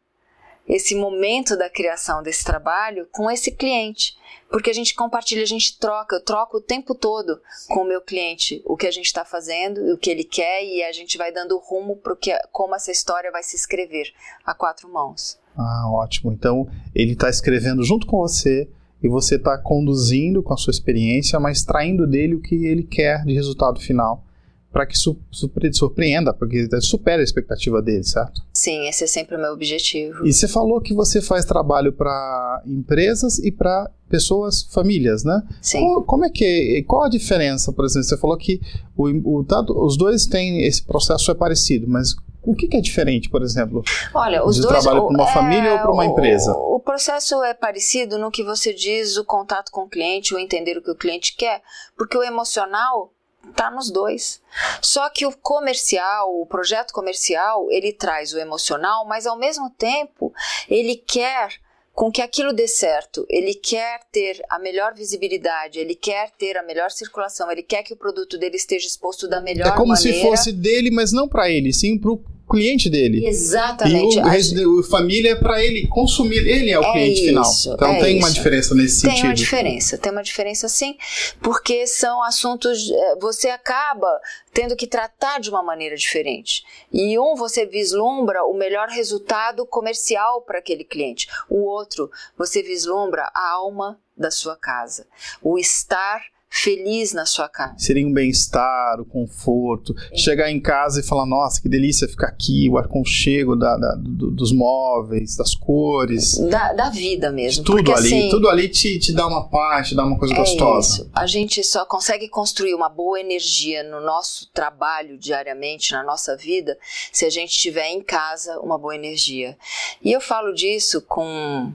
esse 0.69 0.95
momento 0.95 1.57
da 1.57 1.69
criação 1.69 2.23
desse 2.23 2.45
trabalho 2.45 3.07
com 3.11 3.31
esse 3.31 3.51
cliente 3.51 4.17
porque 4.53 4.69
a 4.69 4.75
gente 4.75 4.95
compartilha, 4.95 5.43
a 5.43 5.47
gente 5.47 5.79
troca, 5.79 6.17
eu 6.17 6.21
troco 6.21 6.59
o 6.59 6.61
tempo 6.61 6.95
todo 6.95 7.41
com 7.69 7.81
o 7.81 7.89
meu 7.89 8.03
cliente 8.03 8.63
o 8.67 8.77
que 8.77 8.87
a 8.87 8.91
gente 8.91 9.07
está 9.07 9.25
fazendo, 9.25 9.95
o 9.95 9.97
que 9.97 10.11
ele 10.11 10.25
quer 10.25 10.63
e 10.63 10.83
a 10.85 10.93
gente 10.93 11.17
vai 11.17 11.33
dando 11.33 11.59
rumo 11.59 11.97
para 11.97 12.15
como 12.53 12.75
essa 12.75 12.91
história 12.91 13.33
vai 13.33 13.43
se 13.43 13.57
escrever 13.57 14.13
a 14.45 14.55
quatro 14.55 14.93
mãos. 14.93 15.39
Ah, 15.57 15.91
ótimo. 15.91 16.31
Então 16.33 16.69
ele 16.95 17.13
está 17.13 17.31
escrevendo 17.31 17.83
junto 17.83 18.07
com 18.07 18.19
você 18.19 18.69
e 19.03 19.09
você 19.09 19.37
está 19.37 19.57
conduzindo 19.57 20.43
com 20.43 20.53
a 20.53 20.57
sua 20.57 20.71
experiência, 20.71 21.41
mas 21.41 21.59
extraindo 21.59 22.07
dele 22.07 22.35
o 22.35 22.41
que 22.41 22.67
ele 22.67 22.83
quer 22.83 23.25
de 23.25 23.33
resultado 23.33 23.81
final 23.81 24.23
para 24.73 24.87
que 24.87 24.97
su 24.97 25.19
surpreenda, 25.31 26.33
porque 26.33 26.67
supera 26.81 27.21
a 27.21 27.25
expectativa 27.25 27.83
dele, 27.83 28.05
certo? 28.05 28.41
Sim, 28.55 28.89
esse 28.89 29.05
é 29.05 29.07
sempre 29.07 29.37
o 29.37 29.39
meu 29.39 29.53
objetivo. 29.53 30.27
E 30.27 30.33
você 30.33 30.49
falou 30.49 30.81
que 30.81 30.95
você 30.95 31.21
faz 31.21 31.45
trabalho 31.45 31.93
para 31.93 32.63
empresas 32.67 33.39
e 33.39 33.53
para 33.53 33.91
pessoas, 34.09 34.63
famílias, 34.63 35.25
né? 35.25 35.43
Sim. 35.61 35.81
Qual, 35.81 36.03
como 36.05 36.25
é 36.25 36.31
que 36.31 36.85
qual 36.89 37.05
a 37.05 37.09
diferença, 37.09 37.73
por 37.73 37.85
exemplo? 37.85 38.09
Você 38.09 38.17
falou 38.17 38.37
que 38.37 38.61
o, 38.97 39.39
o, 39.39 39.45
tanto, 39.45 39.79
os 39.79 39.97
dois 39.97 40.27
têm 40.27 40.63
esse 40.63 40.83
processo 40.83 41.31
é 41.31 41.35
parecido, 41.35 41.87
mas 41.87 42.15
o 42.43 42.55
que, 42.55 42.67
que, 42.67 42.77
é 42.77 42.81
diferente, 42.81 43.29
por 43.31 43.43
exemplo? 43.43 43.83
Olha, 44.13 44.45
os 44.45 44.57
de 44.57 44.63
dois. 44.63 44.83
trabalho 44.83 45.07
para 45.07 45.17
uma 45.17 45.31
é, 45.31 45.33
família 45.33 45.73
ou 45.73 45.79
para 45.79 45.93
uma 45.93 46.07
empresa? 46.07 46.53
O, 46.53 46.77
o, 46.77 46.81
processo 46.81 47.43
é 47.45 47.55
parecido 47.55 48.19
no 48.19 48.31
que 48.31 48.43
você 48.43 48.75
diz, 48.75 49.17
o 49.17 49.25
contato 49.25 49.71
com 49.71 49.83
o 49.83 49.89
cliente, 49.89 50.35
o 50.35 50.39
entender 50.39 50.77
o 50.77 50.83
que 50.83 50.91
o 50.91 50.97
cliente 50.97 51.37
quer, 51.37 51.63
porque 51.97 52.17
o 52.17 52.23
emocional 52.23 53.13
tá 53.55 53.71
nos 53.71 53.91
dois. 53.91 54.41
Só 54.81 55.09
que 55.11 55.27
o 55.27 55.37
comercial, 55.37 56.41
o 56.41 56.47
projeto 56.47 56.93
comercial, 56.93 57.67
ele 57.71 57.93
traz 57.93 58.33
o 58.33 58.39
emocional, 58.39 59.07
mas 59.07 59.27
ao 59.27 59.39
mesmo 59.39 59.71
tempo 59.71 60.33
ele 60.69 60.97
quer 60.97 61.61
com 61.95 62.11
que 62.11 62.23
aquilo 62.23 62.53
dê 62.53 62.67
certo. 62.67 63.27
Ele 63.29 63.55
quer 63.55 64.01
ter 64.11 64.43
a 64.49 64.59
melhor 64.59 64.95
visibilidade, 64.95 65.79
ele 65.79 65.95
quer 65.95 66.31
ter 66.31 66.57
a 66.57 66.63
melhor 66.63 66.91
circulação, 66.91 67.51
ele 67.51 67.63
quer 67.63 67.83
que 67.83 67.93
o 67.93 67.97
produto 67.97 68.39
dele 68.39 68.57
esteja 68.57 68.87
exposto 68.87 69.29
da 69.29 69.41
melhor 69.41 69.67
maneira. 69.67 69.69
É 69.69 69.79
como 69.79 69.93
maneira. 69.93 70.19
se 70.19 70.23
fosse 70.23 70.53
dele, 70.53 70.91
mas 70.91 71.13
não 71.13 71.29
para 71.29 71.51
ele, 71.51 71.73
sim 71.73 71.99
para 71.99 72.13
o 72.13 72.25
cliente 72.53 72.91
dele. 72.91 73.27
Exatamente. 73.27 74.19
E 74.19 74.67
o, 74.67 74.81
a... 74.81 74.83
família 74.85 75.33
é 75.33 75.35
para 75.35 75.65
ele 75.65 75.87
consumir, 75.87 76.47
ele 76.47 76.71
é 76.71 76.79
o 76.79 76.83
é 76.83 76.93
cliente 76.93 77.21
isso, 77.21 77.25
final. 77.25 77.75
Então 77.75 77.93
é 77.95 78.01
tem 78.01 78.19
isso. 78.19 78.27
uma 78.27 78.33
diferença 78.33 78.75
nesse 78.75 79.01
tem 79.03 79.11
sentido. 79.11 79.21
Tem 79.21 79.31
uma 79.31 79.35
diferença, 79.35 79.99
tem 79.99 80.13
uma 80.13 80.23
diferença 80.23 80.69
sim, 80.69 80.97
porque 81.41 81.87
são 81.87 82.23
assuntos, 82.23 82.91
eh, 82.91 83.17
você 83.19 83.49
acaba 83.49 84.07
tendo 84.53 84.77
que 84.77 84.87
tratar 84.87 85.41
de 85.41 85.49
uma 85.49 85.63
maneira 85.63 85.97
diferente. 85.97 86.63
E 86.93 87.19
um 87.19 87.35
você 87.35 87.65
vislumbra 87.65 88.45
o 88.45 88.53
melhor 88.53 88.89
resultado 88.89 89.65
comercial 89.65 90.43
para 90.43 90.59
aquele 90.59 90.85
cliente, 90.85 91.27
o 91.49 91.65
outro 91.65 92.11
você 92.37 92.63
vislumbra 92.63 93.31
a 93.35 93.51
alma 93.53 93.99
da 94.15 94.31
sua 94.31 94.57
casa, 94.57 95.07
o 95.43 95.59
estar 95.59 96.23
feliz 96.53 97.15
na 97.15 97.25
sua 97.25 97.49
casa. 97.49 97.75
Seria 97.79 98.07
um 98.07 98.13
bem-estar, 98.13 99.01
o 99.01 99.07
conforto. 99.07 99.95
É. 100.13 100.19
Chegar 100.19 100.51
em 100.51 100.61
casa 100.61 101.01
e 101.01 101.03
falar, 101.03 101.25
nossa, 101.25 101.63
que 101.63 101.69
delícia 101.69 102.07
ficar 102.07 102.27
aqui, 102.27 102.69
o 102.69 102.77
aconchego 102.77 103.57
da, 103.57 103.75
da 103.79 103.95
do, 103.95 104.31
dos 104.31 104.53
móveis, 104.53 105.35
das 105.35 105.55
cores. 105.55 106.37
Da, 106.51 106.75
da 106.75 106.91
vida 106.91 107.33
mesmo. 107.33 107.65
tudo 107.65 107.77
porque, 107.77 107.93
ali. 107.93 108.07
Assim, 108.07 108.29
tudo 108.29 108.51
ali 108.51 108.69
te, 108.69 108.99
te 108.99 109.15
dá 109.15 109.27
uma 109.27 109.49
paz, 109.49 109.89
te 109.89 109.95
dá 109.95 110.05
uma 110.05 110.19
coisa 110.19 110.35
é 110.35 110.37
gostosa. 110.37 111.03
Isso. 111.03 111.11
A 111.15 111.27
gente 111.27 111.65
só 111.65 111.87
consegue 111.87 112.29
construir 112.29 112.75
uma 112.75 112.91
boa 112.91 113.19
energia 113.19 113.83
no 113.83 114.03
nosso 114.03 114.51
trabalho 114.53 115.17
diariamente, 115.17 115.93
na 115.93 116.03
nossa 116.03 116.37
vida, 116.37 116.77
se 117.11 117.25
a 117.25 117.31
gente 117.31 117.59
tiver 117.59 117.89
em 117.89 118.03
casa 118.03 118.61
uma 118.61 118.77
boa 118.77 118.95
energia. 118.95 119.57
E 120.05 120.13
eu 120.13 120.21
falo 120.21 120.53
disso 120.53 121.01
com 121.01 121.73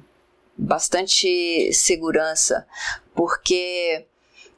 bastante 0.56 1.72
segurança, 1.74 2.68
porque 3.16 4.06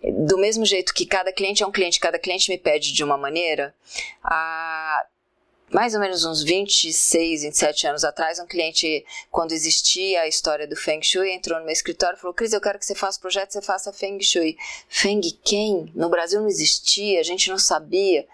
do 0.04 0.38
mesmo 0.38 0.66
jeito 0.66 0.94
que 0.94 1.06
cada 1.06 1.32
cliente 1.32 1.64
é 1.64 1.68
um 1.68 1.72
cliente, 1.72 2.00
cada 2.00 2.20
cliente 2.20 2.50
me 2.50 2.58
pede 2.58 2.94
de 2.94 3.04
uma 3.04 3.18
maneira, 3.18 3.74
há 4.24 5.06
mais 5.72 5.94
ou 5.94 6.00
menos 6.00 6.26
uns 6.26 6.42
26, 6.42 7.44
27 7.44 7.88
anos 7.88 8.04
atrás, 8.04 8.40
um 8.40 8.48
cliente, 8.48 9.06
quando 9.30 9.52
existia 9.52 10.22
a 10.22 10.28
história 10.28 10.68
do 10.68 10.76
Feng 10.76 11.02
Shui, 11.04 11.32
entrou 11.32 11.60
no 11.60 11.66
meu 11.66 11.74
escritório 11.74 12.18
e 12.18 12.20
falou: 12.20 12.34
Cris, 12.34 12.54
eu 12.54 12.62
quero 12.62 12.80
que 12.80 12.86
você 12.86 12.96
faça 12.96 13.20
projeto, 13.20 13.52
você 13.52 13.62
faça 13.62 13.94
Feng 13.94 14.20
Shui. 14.22 14.58
Feng 14.88 15.22
quem? 15.44 15.92
No 15.94 16.10
Brasil 16.10 16.42
não 16.42 16.48
existia, 16.48 17.20
a 17.20 17.24
gente 17.24 17.50
não 17.50 17.60
sabia. 17.60 18.28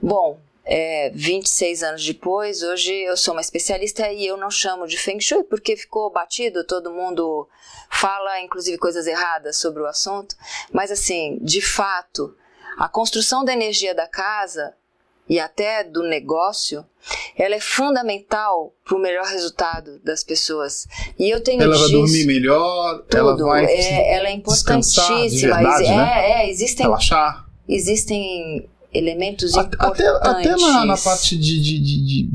Bom, 0.00 0.38
é, 0.70 1.10
26 1.14 1.82
anos 1.82 2.04
depois, 2.04 2.62
hoje 2.62 2.92
eu 2.92 3.16
sou 3.16 3.32
uma 3.32 3.40
especialista 3.40 4.12
e 4.12 4.26
eu 4.26 4.36
não 4.36 4.50
chamo 4.50 4.86
de 4.86 4.98
Feng 4.98 5.18
Shui 5.18 5.42
porque 5.44 5.74
ficou 5.74 6.12
batido, 6.12 6.62
todo 6.62 6.90
mundo 6.90 7.48
fala 7.90 8.38
inclusive 8.42 8.76
coisas 8.76 9.06
erradas 9.06 9.56
sobre 9.56 9.82
o 9.82 9.86
assunto, 9.86 10.36
mas 10.70 10.90
assim, 10.90 11.38
de 11.40 11.62
fato, 11.62 12.36
a 12.76 12.86
construção 12.86 13.46
da 13.46 13.52
energia 13.54 13.94
da 13.94 14.06
casa 14.06 14.74
e 15.26 15.40
até 15.40 15.82
do 15.84 16.02
negócio, 16.02 16.84
ela 17.36 17.54
é 17.54 17.60
fundamental 17.60 18.74
para 18.84 18.96
o 18.96 19.00
melhor 19.00 19.24
resultado 19.24 19.98
das 20.00 20.22
pessoas. 20.22 20.86
E 21.18 21.30
eu 21.30 21.42
tenho 21.42 21.62
ela 21.62 21.78
vai 21.78 21.90
dormir 21.90 22.26
melhor, 22.26 23.04
tudo. 23.08 23.16
ela 23.16 23.36
vai 23.36 23.64
é, 23.64 24.16
ela 24.16 24.28
é 24.28 24.32
importantíssima. 24.32 25.28
De 25.28 25.46
verdade, 25.46 25.86
é, 25.86 25.96
né? 25.96 26.30
é, 26.30 26.50
existem 26.50 26.84
relaxar. 26.84 27.46
Existem 27.66 28.68
elementos 28.92 29.54
até, 29.54 29.74
importantes. 29.76 30.04
Até 30.22 30.56
na, 30.56 30.84
na 30.84 30.96
parte 30.96 31.36
de, 31.36 31.60
de, 31.60 31.78
de, 31.78 32.28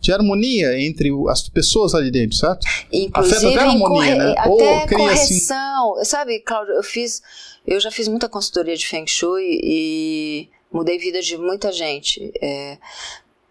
de, 0.00 0.12
harmonia 0.12 0.78
entre 0.78 1.10
as 1.28 1.48
pessoas 1.48 1.94
ali 1.94 2.10
dentro, 2.10 2.36
certo? 2.36 2.66
Inclusive, 2.92 3.36
Afeta 3.36 3.54
até 3.54 3.64
a 3.64 3.70
harmonia, 3.70 4.14
né? 4.14 4.34
Até 4.36 4.48
Ou 4.48 4.74
assim 4.74 4.94
correção. 4.94 5.94
Assim... 5.94 6.04
Sabe, 6.04 6.40
Cláudio, 6.40 6.74
eu 6.74 6.82
fiz... 6.82 7.22
Eu 7.66 7.80
já 7.80 7.90
fiz 7.90 8.08
muita 8.08 8.28
consultoria 8.28 8.76
de 8.76 8.86
Feng 8.86 9.06
Shui 9.06 9.58
e 9.62 10.48
mudei 10.70 10.98
vida 10.98 11.22
de 11.22 11.38
muita 11.38 11.72
gente. 11.72 12.30
É, 12.42 12.76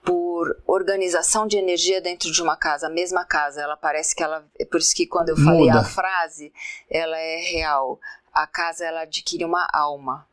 por 0.03 0.55
organização 0.67 1.47
de 1.47 1.57
energia 1.57 1.99
dentro 1.99 2.31
de 2.31 2.41
uma 2.41 2.55
casa, 2.55 2.87
a 2.87 2.89
mesma 2.89 3.25
casa, 3.25 3.61
ela 3.61 3.75
parece 3.75 4.15
que 4.15 4.21
ela, 4.21 4.45
é 4.59 4.65
por 4.65 4.79
isso 4.79 4.93
que 4.93 5.07
quando 5.07 5.29
eu 5.29 5.37
falei 5.37 5.67
Muda. 5.67 5.79
a 5.79 5.83
frase, 5.83 6.51
ela 6.89 7.17
é 7.17 7.37
real. 7.37 7.99
A 8.31 8.45
casa 8.45 8.85
ela 8.85 9.01
adquire 9.01 9.45
uma 9.45 9.67
alma 9.73 10.27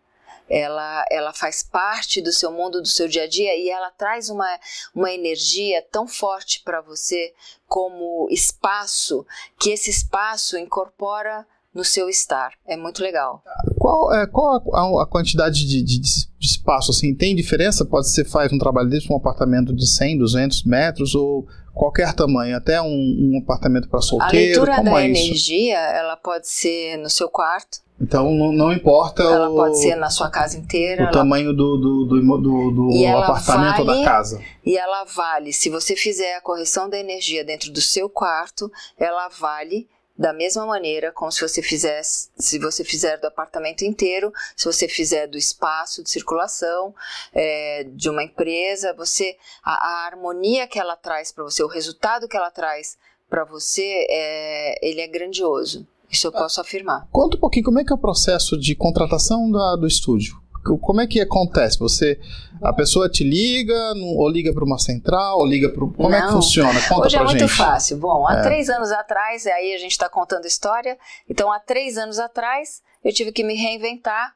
ela, 0.50 1.04
ela 1.10 1.32
faz 1.32 1.62
parte 1.62 2.20
do 2.20 2.32
seu 2.32 2.50
mundo, 2.50 2.82
do 2.82 2.88
seu 2.88 3.06
dia 3.06 3.22
a 3.22 3.28
dia 3.28 3.56
e 3.56 3.70
ela 3.70 3.90
traz 3.92 4.28
uma, 4.28 4.48
uma 4.92 5.12
energia 5.12 5.80
tão 5.92 6.08
forte 6.08 6.60
para 6.64 6.80
você 6.80 7.32
como 7.68 8.26
espaço, 8.30 9.24
que 9.58 9.70
esse 9.70 9.88
espaço 9.88 10.58
incorpora 10.58 11.46
no 11.72 11.84
seu 11.84 12.08
estar. 12.08 12.52
É 12.66 12.76
muito 12.76 13.00
legal. 13.00 13.44
Qual, 13.78 14.12
é, 14.12 14.26
qual 14.26 14.60
a, 14.74 15.04
a 15.04 15.06
quantidade 15.06 15.64
de, 15.64 15.82
de, 15.82 15.98
de, 16.00 16.26
espaço? 16.40 16.90
Assim, 16.90 17.14
tem 17.14 17.36
diferença? 17.36 17.84
Pode 17.84 18.10
ser 18.10 18.24
faz 18.24 18.52
um 18.52 18.58
trabalho 18.58 18.90
desse, 18.90 19.10
um 19.12 19.16
apartamento 19.16 19.72
de 19.72 19.86
100, 19.86 20.18
200 20.18 20.64
metros 20.64 21.14
ou 21.14 21.46
qualquer 21.72 22.12
tamanho, 22.12 22.56
até 22.56 22.82
um, 22.82 22.86
um 22.88 23.40
apartamento 23.40 23.88
para 23.88 24.00
solteiro? 24.00 24.62
A 24.62 24.64
leitura 24.64 24.82
da 24.82 25.00
é 25.00 25.06
energia, 25.06 25.78
ela 25.78 26.16
pode 26.16 26.48
ser 26.48 26.96
no 26.98 27.08
seu 27.08 27.28
quarto, 27.28 27.78
então 28.00 28.32
não, 28.32 28.50
não 28.50 28.72
importa 28.72 29.22
ela 29.22 29.50
o, 29.50 29.54
pode 29.54 29.78
ser 29.78 29.94
na 29.94 30.08
sua 30.08 30.30
casa 30.30 30.56
inteira. 30.56 31.02
O 31.02 31.04
ela... 31.04 31.12
tamanho 31.12 31.52
do, 31.52 31.76
do, 31.76 32.04
do, 32.06 32.40
do, 32.40 32.70
do 32.70 33.16
apartamento 33.16 33.84
vale, 33.84 34.00
da 34.00 34.04
casa. 34.04 34.42
E 34.64 34.76
ela 34.76 35.04
vale, 35.04 35.52
se 35.52 35.68
você 35.68 35.94
fizer 35.94 36.36
a 36.36 36.40
correção 36.40 36.88
da 36.88 36.98
energia 36.98 37.44
dentro 37.44 37.70
do 37.70 37.80
seu 37.80 38.08
quarto, 38.08 38.72
ela 38.98 39.28
vale 39.28 39.86
da 40.16 40.34
mesma 40.34 40.66
maneira 40.66 41.12
como 41.12 41.32
se 41.32 41.40
você 41.40 41.62
fizesse, 41.62 42.28
se 42.38 42.58
você 42.58 42.84
fizer 42.84 43.16
do 43.18 43.26
apartamento 43.26 43.86
inteiro, 43.86 44.30
se 44.54 44.66
você 44.66 44.86
fizer 44.86 45.26
do 45.26 45.38
espaço 45.38 46.02
de 46.02 46.10
circulação 46.10 46.94
é, 47.32 47.84
de 47.84 48.10
uma 48.10 48.22
empresa, 48.22 48.92
você 48.92 49.38
a, 49.64 49.72
a 49.72 50.06
harmonia 50.06 50.66
que 50.66 50.78
ela 50.78 50.94
traz 50.94 51.32
para 51.32 51.44
você, 51.44 51.62
o 51.62 51.68
resultado 51.68 52.28
que 52.28 52.36
ela 52.36 52.50
traz 52.50 52.98
para 53.30 53.44
você, 53.44 54.06
é, 54.10 54.86
ele 54.86 55.00
é 55.00 55.06
grandioso. 55.06 55.86
Isso 56.10 56.26
eu 56.26 56.32
posso 56.32 56.60
afirmar. 56.60 57.06
Conta 57.12 57.36
um 57.36 57.40
pouquinho 57.40 57.64
como 57.64 57.78
é 57.78 57.84
que 57.84 57.92
é 57.92 57.94
o 57.94 57.98
processo 57.98 58.58
de 58.58 58.74
contratação 58.74 59.50
da, 59.50 59.76
do 59.76 59.86
estúdio. 59.86 60.40
Como 60.82 61.00
é 61.00 61.06
que 61.06 61.20
acontece? 61.20 61.78
Você, 61.78 62.20
a 62.60 62.72
pessoa 62.72 63.08
te 63.08 63.24
liga, 63.24 63.94
ou 63.94 64.28
liga 64.28 64.52
para 64.52 64.64
uma 64.64 64.78
central, 64.78 65.38
ou 65.38 65.46
liga 65.46 65.70
para 65.70 65.80
como 65.80 66.10
Não. 66.10 66.14
é 66.14 66.20
que 66.20 66.32
funciona? 66.32 66.78
Conta 66.86 67.06
Hoje 67.06 67.16
é 67.16 67.24
muito 67.24 67.38
gente. 67.38 67.56
fácil. 67.56 67.96
Bom, 67.96 68.26
há 68.26 68.34
é. 68.34 68.42
três 68.42 68.68
anos 68.68 68.90
atrás, 68.92 69.46
aí 69.46 69.74
a 69.74 69.78
gente 69.78 69.92
está 69.92 70.08
contando 70.08 70.44
história. 70.44 70.98
Então, 71.28 71.50
há 71.50 71.58
três 71.58 71.96
anos 71.96 72.18
atrás, 72.18 72.82
eu 73.02 73.12
tive 73.12 73.32
que 73.32 73.42
me 73.42 73.54
reinventar 73.54 74.34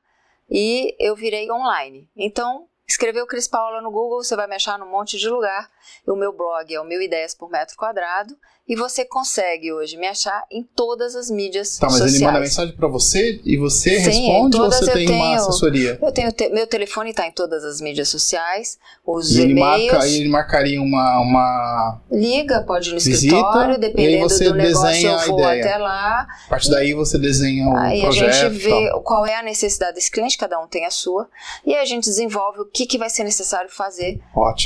e 0.50 0.96
eu 0.98 1.14
virei 1.14 1.50
online. 1.50 2.08
Então, 2.16 2.66
escreveu 2.88 3.26
Cris 3.26 3.46
Paula 3.46 3.82
no 3.82 3.90
Google, 3.90 4.22
você 4.22 4.34
vai 4.34 4.46
me 4.46 4.54
achar 4.54 4.78
num 4.78 4.90
monte 4.90 5.18
de 5.18 5.28
lugar. 5.28 5.68
O 6.06 6.16
meu 6.16 6.32
blog 6.32 6.72
é 6.72 6.80
o 6.80 6.84
Mil 6.84 7.02
Ideias 7.02 7.34
por 7.34 7.50
Metro 7.50 7.76
Quadrado 7.76 8.34
e 8.66 8.74
você 8.74 9.04
consegue 9.04 9.70
hoje 9.72 9.98
me 9.98 10.06
achar 10.06 10.42
em 10.50 10.62
todas 10.62 11.14
as 11.14 11.30
mídias 11.30 11.76
tá, 11.76 11.86
mas 11.86 11.96
sociais. 11.98 12.14
ele 12.14 12.24
manda 12.24 12.40
mensagem 12.40 12.74
para 12.74 12.88
você 12.88 13.40
e 13.44 13.58
você 13.58 14.00
Sim, 14.00 14.26
responde 14.26 14.58
ou 14.58 14.70
você 14.70 14.90
tem 14.90 15.06
tenho, 15.06 15.22
uma 15.22 15.36
assessoria? 15.36 15.98
Eu 16.00 16.10
tenho 16.12 16.32
te, 16.32 16.48
meu 16.48 16.66
telefone 16.66 17.10
está 17.10 17.26
em 17.26 17.30
todas 17.30 17.62
as 17.62 17.82
mídias 17.82 18.08
sociais, 18.08 18.78
os 19.06 19.36
e 19.36 19.42
ele 19.42 19.54
marca, 19.54 20.08
ele 20.08 20.28
marcaria 20.30 20.80
uma, 20.80 21.20
uma 21.20 22.00
liga, 22.10 22.62
pode 22.62 22.88
ir 22.88 22.94
no 22.94 23.00
visita, 23.00 23.34
escritório, 23.34 23.78
dependendo 23.78 24.28
do 24.28 24.54
negócio 24.54 25.08
eu 25.08 25.26
vou 25.26 25.44
até 25.44 25.76
lá. 25.76 26.26
A 26.46 26.48
partir 26.48 26.70
daí 26.70 26.94
você 26.94 27.18
desenha 27.18 27.68
o 27.68 27.76
aí 27.76 28.00
projeto. 28.00 28.24
Aí 28.24 28.40
a 28.40 28.48
gente 28.48 28.58
vê 28.62 28.90
qual 29.02 29.26
é 29.26 29.36
a 29.36 29.42
necessidade 29.42 29.94
desse 29.94 30.10
cliente, 30.10 30.38
cada 30.38 30.58
um 30.58 30.66
tem 30.66 30.86
a 30.86 30.90
sua, 30.90 31.28
e 31.66 31.74
a 31.74 31.84
gente 31.84 32.04
desenvolve 32.04 32.60
o 32.60 32.64
que, 32.64 32.86
que 32.86 32.96
vai 32.96 33.10
ser 33.10 33.24
necessário 33.24 33.68
fazer 33.70 34.20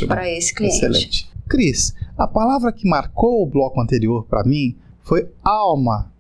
para 0.07 0.31
esse 0.31 0.55
cliente. 0.55 0.77
Excelente. 0.77 1.29
Cris, 1.49 1.95
a 2.19 2.27
palavra 2.27 2.73
que 2.73 2.89
marcou 2.89 3.43
o 3.43 3.47
bloco 3.47 3.81
anterior 3.81 4.27
para 4.27 4.43
mim 4.43 4.77
foi 5.03 5.33
alma. 5.45 6.13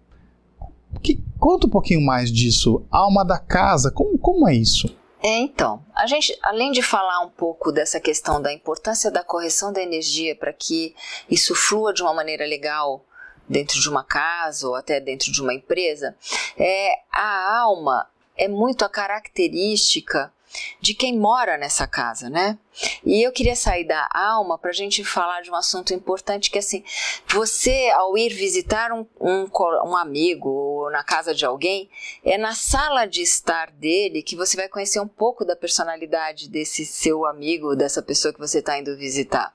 Que, 1.02 1.20
conta 1.38 1.66
um 1.66 1.70
pouquinho 1.70 2.00
mais 2.00 2.30
disso. 2.30 2.86
Alma 2.90 3.24
da 3.24 3.38
casa, 3.38 3.90
como, 3.90 4.16
como 4.16 4.48
é 4.48 4.54
isso? 4.54 4.96
É, 5.20 5.36
então, 5.38 5.84
a 5.94 6.06
gente, 6.06 6.38
além 6.40 6.70
de 6.70 6.80
falar 6.80 7.20
um 7.26 7.30
pouco 7.30 7.72
dessa 7.72 7.98
questão 7.98 8.40
da 8.40 8.52
importância 8.52 9.10
da 9.10 9.24
correção 9.24 9.72
da 9.72 9.82
energia 9.82 10.36
para 10.36 10.52
que 10.52 10.94
isso 11.28 11.56
flua 11.56 11.92
de 11.92 12.02
uma 12.02 12.14
maneira 12.14 12.46
legal 12.46 13.04
dentro 13.48 13.80
de 13.80 13.88
uma 13.88 14.04
casa 14.04 14.68
ou 14.68 14.76
até 14.76 15.00
dentro 15.00 15.32
de 15.32 15.42
uma 15.42 15.52
empresa, 15.52 16.14
é, 16.56 16.92
a 17.12 17.58
alma 17.58 18.08
é 18.36 18.46
muito 18.46 18.84
a 18.84 18.88
característica 18.88 20.32
de 20.80 20.94
quem 20.94 21.18
mora 21.18 21.56
nessa 21.56 21.86
casa, 21.86 22.28
né? 22.28 22.58
E 23.04 23.26
eu 23.26 23.32
queria 23.32 23.56
sair 23.56 23.84
da 23.84 24.08
alma 24.12 24.56
para 24.56 24.70
a 24.70 24.74
gente 24.74 25.02
falar 25.04 25.40
de 25.42 25.50
um 25.50 25.54
assunto 25.54 25.92
importante 25.92 26.50
que 26.50 26.58
assim, 26.58 26.84
você 27.26 27.90
ao 27.90 28.16
ir 28.16 28.30
visitar 28.30 28.92
um, 28.92 29.06
um, 29.20 29.48
um 29.84 29.96
amigo 29.96 30.48
ou 30.48 30.90
na 30.90 31.02
casa 31.02 31.34
de 31.34 31.44
alguém, 31.44 31.90
é 32.24 32.38
na 32.38 32.54
sala 32.54 33.06
de 33.06 33.22
estar 33.22 33.70
dele 33.72 34.22
que 34.22 34.36
você 34.36 34.56
vai 34.56 34.68
conhecer 34.68 35.00
um 35.00 35.08
pouco 35.08 35.44
da 35.44 35.56
personalidade 35.56 36.48
desse 36.48 36.86
seu 36.86 37.26
amigo, 37.26 37.74
dessa 37.74 38.02
pessoa 38.02 38.32
que 38.32 38.40
você 38.40 38.58
está 38.60 38.78
indo 38.78 38.96
visitar. 38.96 39.52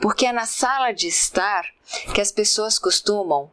Porque 0.00 0.26
é 0.26 0.32
na 0.32 0.46
sala 0.46 0.92
de 0.92 1.08
estar 1.08 1.64
que 2.14 2.20
as 2.20 2.30
pessoas 2.30 2.78
costumam 2.78 3.50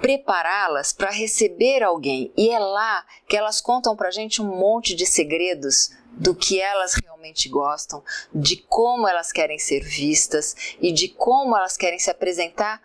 prepará-las 0.00 0.92
para 0.92 1.10
receber 1.10 1.82
alguém. 1.82 2.32
E 2.36 2.50
é 2.50 2.58
lá 2.58 3.04
que 3.28 3.36
elas 3.36 3.60
contam 3.60 3.96
para 3.96 4.10
gente 4.10 4.42
um 4.42 4.46
monte 4.46 4.94
de 4.94 5.06
segredos 5.06 5.90
do 6.18 6.34
que 6.34 6.60
elas 6.60 6.94
realmente 6.94 7.48
gostam, 7.48 8.02
de 8.34 8.56
como 8.56 9.06
elas 9.06 9.32
querem 9.32 9.58
ser 9.58 9.80
vistas 9.80 10.76
e 10.80 10.92
de 10.92 11.08
como 11.08 11.56
elas 11.56 11.76
querem 11.76 11.98
se 11.98 12.10
apresentar 12.10 12.80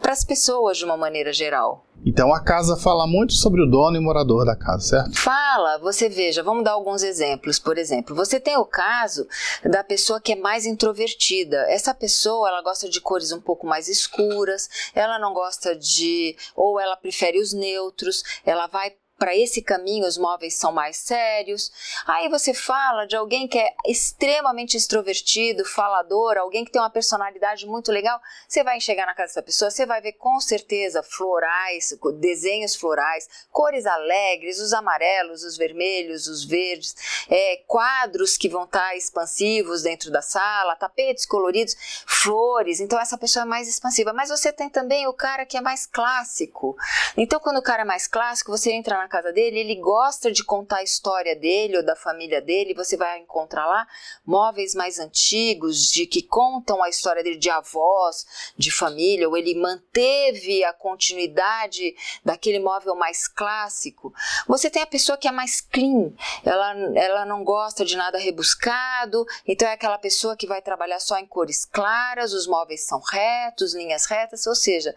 para 0.00 0.12
as 0.12 0.24
pessoas 0.24 0.78
de 0.78 0.84
uma 0.84 0.96
maneira 0.96 1.32
geral. 1.32 1.84
Então 2.04 2.32
a 2.32 2.42
casa 2.42 2.78
fala 2.78 3.06
muito 3.06 3.34
sobre 3.34 3.60
o 3.62 3.66
dono 3.66 3.96
e 3.96 4.00
morador 4.00 4.46
da 4.46 4.56
casa, 4.56 4.82
certo? 4.82 5.18
Fala, 5.18 5.78
você 5.78 6.08
veja, 6.08 6.42
vamos 6.42 6.64
dar 6.64 6.72
alguns 6.72 7.02
exemplos. 7.02 7.58
Por 7.58 7.76
exemplo, 7.76 8.16
você 8.16 8.40
tem 8.40 8.56
o 8.56 8.64
caso 8.64 9.26
da 9.62 9.84
pessoa 9.84 10.20
que 10.20 10.32
é 10.32 10.36
mais 10.36 10.64
introvertida. 10.64 11.58
Essa 11.68 11.92
pessoa, 11.92 12.48
ela 12.48 12.62
gosta 12.62 12.88
de 12.88 13.00
cores 13.02 13.32
um 13.32 13.40
pouco 13.40 13.66
mais 13.66 13.86
escuras, 13.86 14.68
ela 14.94 15.18
não 15.18 15.34
gosta 15.34 15.76
de 15.76 16.34
ou 16.56 16.80
ela 16.80 16.96
prefere 16.96 17.38
os 17.38 17.52
neutros, 17.52 18.22
ela 18.46 18.66
vai 18.66 18.94
para 19.20 19.36
esse 19.36 19.60
caminho 19.60 20.06
os 20.06 20.16
móveis 20.16 20.54
são 20.54 20.72
mais 20.72 20.96
sérios. 20.96 21.70
Aí 22.06 22.30
você 22.30 22.54
fala 22.54 23.04
de 23.04 23.14
alguém 23.14 23.46
que 23.46 23.58
é 23.58 23.74
extremamente 23.86 24.78
extrovertido, 24.78 25.62
falador, 25.62 26.38
alguém 26.38 26.64
que 26.64 26.72
tem 26.72 26.80
uma 26.80 26.88
personalidade 26.88 27.66
muito 27.66 27.92
legal. 27.92 28.18
Você 28.48 28.64
vai 28.64 28.80
chegar 28.80 29.04
na 29.04 29.14
casa 29.14 29.28
dessa 29.28 29.42
pessoa, 29.42 29.70
você 29.70 29.84
vai 29.84 30.00
ver 30.00 30.14
com 30.14 30.40
certeza 30.40 31.02
florais, 31.02 31.94
desenhos 32.18 32.74
florais, 32.74 33.28
cores 33.52 33.84
alegres, 33.84 34.58
os 34.58 34.72
amarelos, 34.72 35.44
os 35.44 35.58
vermelhos, 35.58 36.26
os 36.26 36.42
verdes, 36.42 36.96
é, 37.28 37.58
quadros 37.66 38.38
que 38.38 38.48
vão 38.48 38.64
estar 38.64 38.88
tá 38.88 38.96
expansivos 38.96 39.82
dentro 39.82 40.10
da 40.10 40.22
sala, 40.22 40.76
tapetes 40.76 41.26
coloridos, 41.26 41.76
flores. 42.06 42.80
Então 42.80 42.98
essa 42.98 43.18
pessoa 43.18 43.42
é 43.42 43.46
mais 43.46 43.68
expansiva. 43.68 44.14
Mas 44.14 44.30
você 44.30 44.50
tem 44.50 44.70
também 44.70 45.06
o 45.06 45.12
cara 45.12 45.44
que 45.44 45.58
é 45.58 45.60
mais 45.60 45.84
clássico. 45.84 46.74
Então 47.18 47.38
quando 47.38 47.58
o 47.58 47.62
cara 47.62 47.82
é 47.82 47.84
mais 47.84 48.06
clássico, 48.06 48.50
você 48.50 48.72
entra 48.72 48.96
na 48.96 49.09
casa 49.10 49.32
dele, 49.32 49.58
ele 49.58 49.74
gosta 49.74 50.30
de 50.30 50.44
contar 50.44 50.78
a 50.78 50.82
história 50.82 51.36
dele 51.36 51.76
ou 51.76 51.84
da 51.84 51.96
família 51.96 52.40
dele, 52.40 52.72
você 52.72 52.96
vai 52.96 53.18
encontrar 53.18 53.66
lá 53.66 53.86
móveis 54.24 54.74
mais 54.74 54.98
antigos, 54.98 55.90
de 55.90 56.06
que 56.06 56.22
contam 56.22 56.82
a 56.82 56.88
história 56.88 57.22
dele 57.22 57.36
de 57.36 57.50
avós, 57.50 58.24
de 58.56 58.70
família, 58.70 59.28
ou 59.28 59.36
ele 59.36 59.54
manteve 59.54 60.62
a 60.64 60.72
continuidade 60.72 61.94
daquele 62.24 62.60
móvel 62.60 62.94
mais 62.94 63.26
clássico. 63.26 64.14
Você 64.46 64.70
tem 64.70 64.82
a 64.82 64.86
pessoa 64.86 65.18
que 65.18 65.28
é 65.28 65.32
mais 65.32 65.60
clean, 65.60 66.12
ela, 66.44 66.72
ela 66.94 67.26
não 67.26 67.42
gosta 67.42 67.84
de 67.84 67.96
nada 67.96 68.18
rebuscado, 68.18 69.26
então 69.46 69.66
é 69.68 69.72
aquela 69.72 69.98
pessoa 69.98 70.36
que 70.36 70.46
vai 70.46 70.62
trabalhar 70.62 71.00
só 71.00 71.18
em 71.18 71.26
cores 71.26 71.64
claras, 71.64 72.32
os 72.32 72.46
móveis 72.46 72.86
são 72.86 73.00
retos, 73.00 73.74
linhas 73.74 74.06
retas, 74.06 74.46
ou 74.46 74.54
seja, 74.54 74.94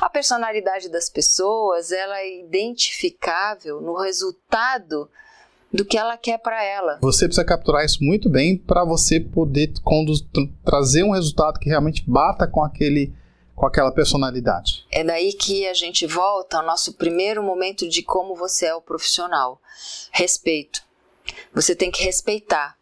a 0.00 0.10
personalidade 0.10 0.90
das 0.90 1.08
pessoas, 1.08 1.90
ela 1.90 2.20
é 2.20 2.40
identificável 2.40 3.53
no 3.80 3.96
resultado 4.00 5.08
do 5.72 5.84
que 5.84 5.98
ela 5.98 6.16
quer 6.16 6.38
para 6.38 6.62
ela. 6.62 6.98
Você 7.02 7.26
precisa 7.26 7.44
capturar 7.44 7.84
isso 7.84 8.02
muito 8.02 8.28
bem 8.28 8.56
para 8.56 8.84
você 8.84 9.18
poder 9.18 9.72
trazer 10.64 11.02
um 11.02 11.10
resultado 11.10 11.58
que 11.58 11.68
realmente 11.68 12.04
bata 12.06 12.46
com 12.46 12.62
aquele 12.62 13.12
com 13.56 13.66
aquela 13.66 13.92
personalidade. 13.92 14.84
É 14.90 15.04
daí 15.04 15.32
que 15.32 15.66
a 15.68 15.74
gente 15.74 16.06
volta 16.06 16.58
ao 16.58 16.66
nosso 16.66 16.94
primeiro 16.94 17.40
momento 17.40 17.88
de 17.88 18.02
como 18.02 18.34
você 18.34 18.66
é 18.66 18.74
o 18.74 18.80
profissional. 18.80 19.60
Respeito. 20.10 20.82
Você 21.54 21.74
tem 21.74 21.90
que 21.90 22.02
respeitar 22.02 22.76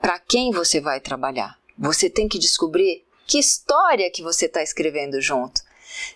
para 0.00 0.18
quem 0.18 0.50
você 0.50 0.80
vai 0.80 0.98
trabalhar. 0.98 1.58
Você 1.78 2.08
tem 2.08 2.26
que 2.26 2.38
descobrir 2.38 3.04
que 3.26 3.38
história 3.38 4.10
que 4.10 4.22
você 4.22 4.46
está 4.46 4.62
escrevendo 4.62 5.20
junto 5.20 5.60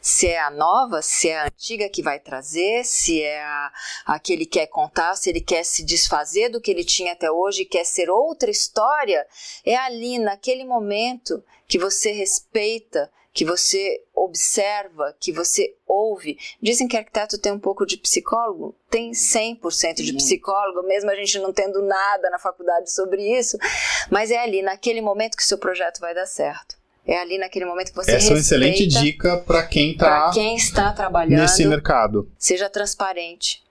se 0.01 0.29
é 0.29 0.41
a 0.41 0.51
nova, 0.51 1.03
se 1.03 1.29
é 1.29 1.39
a 1.39 1.47
antiga 1.47 1.89
que 1.89 2.03
vai 2.03 2.19
trazer, 2.19 2.85
se 2.85 3.23
é 3.23 3.43
a, 3.43 3.73
a 4.07 4.19
que 4.19 4.33
ele 4.33 4.47
quer 4.47 4.67
contar, 4.67 5.15
se 5.17 5.31
ele 5.31 5.41
quer 5.41 5.65
se 5.65 5.85
desfazer 5.85 6.49
do 6.49 6.61
que 6.61 6.71
ele 6.71 6.85
tinha 6.85 7.12
até 7.12 7.31
hoje 7.31 7.62
e 7.62 7.67
quer 7.67 7.85
ser 7.85 8.11
outra 8.11 8.51
história, 8.51 9.27
é 9.65 9.77
ali, 9.77 10.19
naquele 10.19 10.65
momento, 10.65 11.43
que 11.67 11.79
você 11.79 12.12
respeita, 12.12 13.11
que 13.37 13.45
você 13.45 14.03
observa, 14.15 15.15
que 15.21 15.31
você 15.31 15.77
ouve. 15.87 16.39
Dizem 16.61 16.89
que 16.89 16.97
arquiteto 16.97 17.39
tem 17.39 17.53
um 17.53 17.59
pouco 17.59 17.85
de 17.85 17.99
psicólogo, 17.99 18.75
tem 18.89 19.12
100% 19.12 19.97
de 19.97 20.15
psicólogo, 20.15 20.87
mesmo 20.87 21.11
a 21.11 21.15
gente 21.15 21.39
não 21.39 21.53
tendo 21.53 21.83
nada 21.83 22.31
na 22.31 22.39
faculdade 22.39 22.91
sobre 22.91 23.39
isso, 23.39 23.59
mas 24.11 24.31
é 24.31 24.39
ali, 24.39 24.62
naquele 24.62 25.03
momento, 25.03 25.37
que 25.37 25.45
seu 25.45 25.59
projeto 25.59 26.01
vai 26.01 26.15
dar 26.15 26.27
certo. 26.27 26.79
É 27.07 27.21
ali 27.21 27.38
naquele 27.38 27.64
momento 27.64 27.90
que 27.90 27.95
você 27.95 28.11
Essa 28.11 28.29
é 28.29 28.31
uma 28.31 28.40
excelente 28.40 28.87
dica 28.87 29.37
para 29.38 29.62
quem 29.62 29.97
tá 29.97 30.31
quem 30.35 30.57
está 30.57 30.92
trabalhando 30.92 31.40
nesse 31.40 31.64
mercado. 31.64 32.29
Seja 32.37 32.69
transparente. 32.69 33.62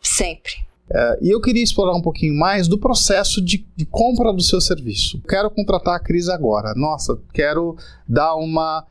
Sempre. 0.00 0.52
É, 0.92 1.18
e 1.22 1.30
eu 1.30 1.40
queria 1.40 1.62
explorar 1.62 1.94
um 1.94 2.02
pouquinho 2.02 2.34
mais 2.34 2.68
do 2.68 2.78
processo 2.78 3.44
de, 3.44 3.66
de, 3.76 3.84
compra 3.84 4.32
do 4.32 4.42
seu 4.42 4.60
serviço. 4.60 5.20
Quero 5.28 5.50
contratar 5.50 5.94
a 5.94 6.00
Cris 6.00 6.28
agora. 6.28 6.72
Nossa, 6.74 7.18
quero 7.32 7.76
dar 8.08 8.34
uma 8.36 8.86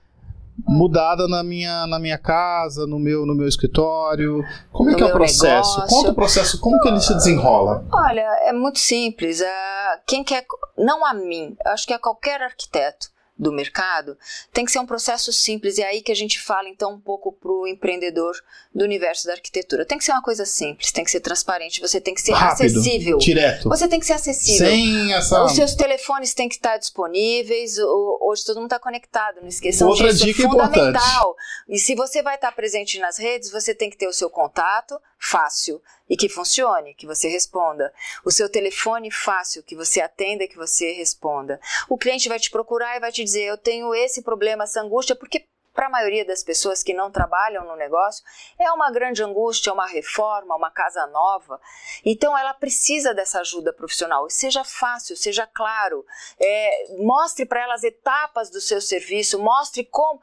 mudada 0.68 1.28
na 1.28 1.42
minha, 1.42 1.88
na 1.88 2.00
minha 2.00 2.18
casa, 2.18 2.86
no 2.86 3.00
meu, 3.00 3.26
no 3.26 3.36
meu 3.36 3.48
escritório. 3.48 4.44
Como 4.72 4.90
é 4.90 4.96
que 4.96 5.04
é 5.04 5.06
o 5.06 5.12
processo? 5.12 5.76
Negócio. 5.76 5.96
Conta 5.96 6.12
o 6.12 6.16
processo, 6.16 6.60
como 6.60 6.80
que 6.82 6.88
ele 6.90 7.00
se 7.00 7.14
desenrola? 7.14 7.86
Olha, 7.92 8.28
é 8.46 8.54
muito 8.54 8.80
simples. 8.80 9.42
É, 9.42 10.00
quem 10.06 10.24
quer, 10.24 10.46
não 10.78 11.06
a 11.06 11.14
mim, 11.14 11.56
acho 11.66 11.88
que 11.88 11.94
a 11.94 12.00
qualquer 12.00 12.42
arquiteto 12.42 13.10
do 13.40 13.54
mercado, 13.54 14.18
tem 14.52 14.66
que 14.66 14.72
ser 14.72 14.80
um 14.80 14.86
processo 14.86 15.32
simples. 15.32 15.78
E 15.78 15.82
é 15.82 15.88
aí 15.88 16.02
que 16.02 16.12
a 16.12 16.16
gente 16.16 16.42
fala, 16.42 16.68
então, 16.68 16.94
um 16.94 17.00
pouco 17.00 17.32
para 17.32 17.50
o 17.50 17.66
empreendedor 17.66 18.36
do 18.76 18.84
universo 18.84 19.26
da 19.26 19.34
arquitetura. 19.34 19.86
Tem 19.86 19.98
que 19.98 20.04
ser 20.04 20.12
uma 20.12 20.22
coisa 20.22 20.46
simples, 20.46 20.92
tem 20.92 21.06
que 21.06 21.10
ser 21.10 21.22
transparente, 21.22 21.80
você 21.80 22.02
tem 22.02 22.14
que 22.14 22.22
ser 22.22 22.34
Rápido, 22.34 22.66
acessível. 22.66 23.18
Direto. 23.18 23.70
Você 23.70 23.88
tem 23.88 24.00
que 24.00 24.06
ser 24.06 24.14
acessível. 24.14 24.68
Sem 24.68 25.14
essa. 25.14 25.44
Os 25.46 25.54
seus 25.54 25.74
telefones 25.74 26.34
têm 26.34 26.50
que 26.50 26.56
estar 26.56 26.78
disponíveis. 26.78 27.78
Hoje 27.80 28.44
todo 28.44 28.58
mundo 28.58 28.66
está 28.66 28.80
conectado, 28.80 29.38
não 29.42 29.48
esqueçam 29.48 29.88
Outra 29.88 30.12
disso. 30.12 30.26
dica 30.26 30.42
é 30.44 30.46
fundamental. 30.46 30.92
importante. 30.92 31.36
E 31.70 31.80
se 31.80 31.96
você 31.96 32.22
vai 32.22 32.36
estar 32.36 32.52
presente 32.52 33.00
nas 33.00 33.18
redes, 33.18 33.50
você 33.52 33.74
tem 33.74 33.90
que 33.90 33.98
ter 33.98 34.08
o 34.08 34.14
seu 34.14 34.30
contato 34.30 35.00
fácil 35.20 35.82
e 36.10 36.16
que 36.16 36.30
funcione, 36.30 36.96
que 36.96 37.06
você 37.06 37.28
responda. 37.28 37.94
O 38.26 38.32
seu 38.32 38.50
telefone 38.50 39.12
fácil, 39.12 39.62
que 39.62 39.76
você 39.76 40.02
atenda 40.02 40.48
que 40.48 40.56
você 40.56 40.94
responda. 40.94 41.60
O 41.88 41.98
cliente 41.98 42.30
vai 42.30 42.40
te 42.40 42.50
procurar 42.50 42.96
e 42.96 43.00
vai 43.00 43.12
te 43.12 43.24
dizer: 43.24 43.44
Eu 43.44 43.58
tenho 43.58 43.94
esse 43.94 44.22
problema, 44.22 44.64
essa 44.64 44.82
angústia, 44.82 45.16
porque 45.16 45.46
para 45.74 45.88
a 45.88 45.90
maioria 45.90 46.26
das 46.26 46.44
pessoas 46.44 46.84
que 46.84 46.94
não 46.94 47.10
trabalham 47.10 47.64
no 47.66 47.76
negócio, 47.76 48.24
é 48.58 48.70
uma 48.72 48.92
grande 48.92 49.24
angústia, 49.24 49.72
uma 49.72 49.86
reforma, 49.86 50.56
uma 50.56 50.70
casa 50.70 51.08
nova. 51.08 51.62
Então, 52.04 52.38
ela 52.38 52.54
precisa 52.54 53.14
dessa 53.14 53.40
ajuda 53.40 53.72
profissional. 53.72 54.30
Seja 54.30 54.64
fácil, 54.64 55.16
seja 55.16 55.48
claro. 55.48 56.06
É, 56.38 56.98
mostre 56.98 57.46
para 57.46 57.62
ela 57.62 57.76
as 57.76 57.84
etapas 57.84 58.50
do 58.50 58.60
seu 58.60 58.82
serviço, 58.82 59.40
mostre 59.40 59.86
como. 59.86 60.20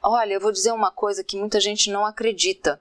Olha, 0.00 0.32
eu 0.32 0.40
vou 0.40 0.52
dizer 0.52 0.72
uma 0.72 0.90
coisa 0.90 1.24
que 1.24 1.36
muita 1.36 1.60
gente 1.60 1.90
não 1.90 2.06
acredita. 2.06 2.80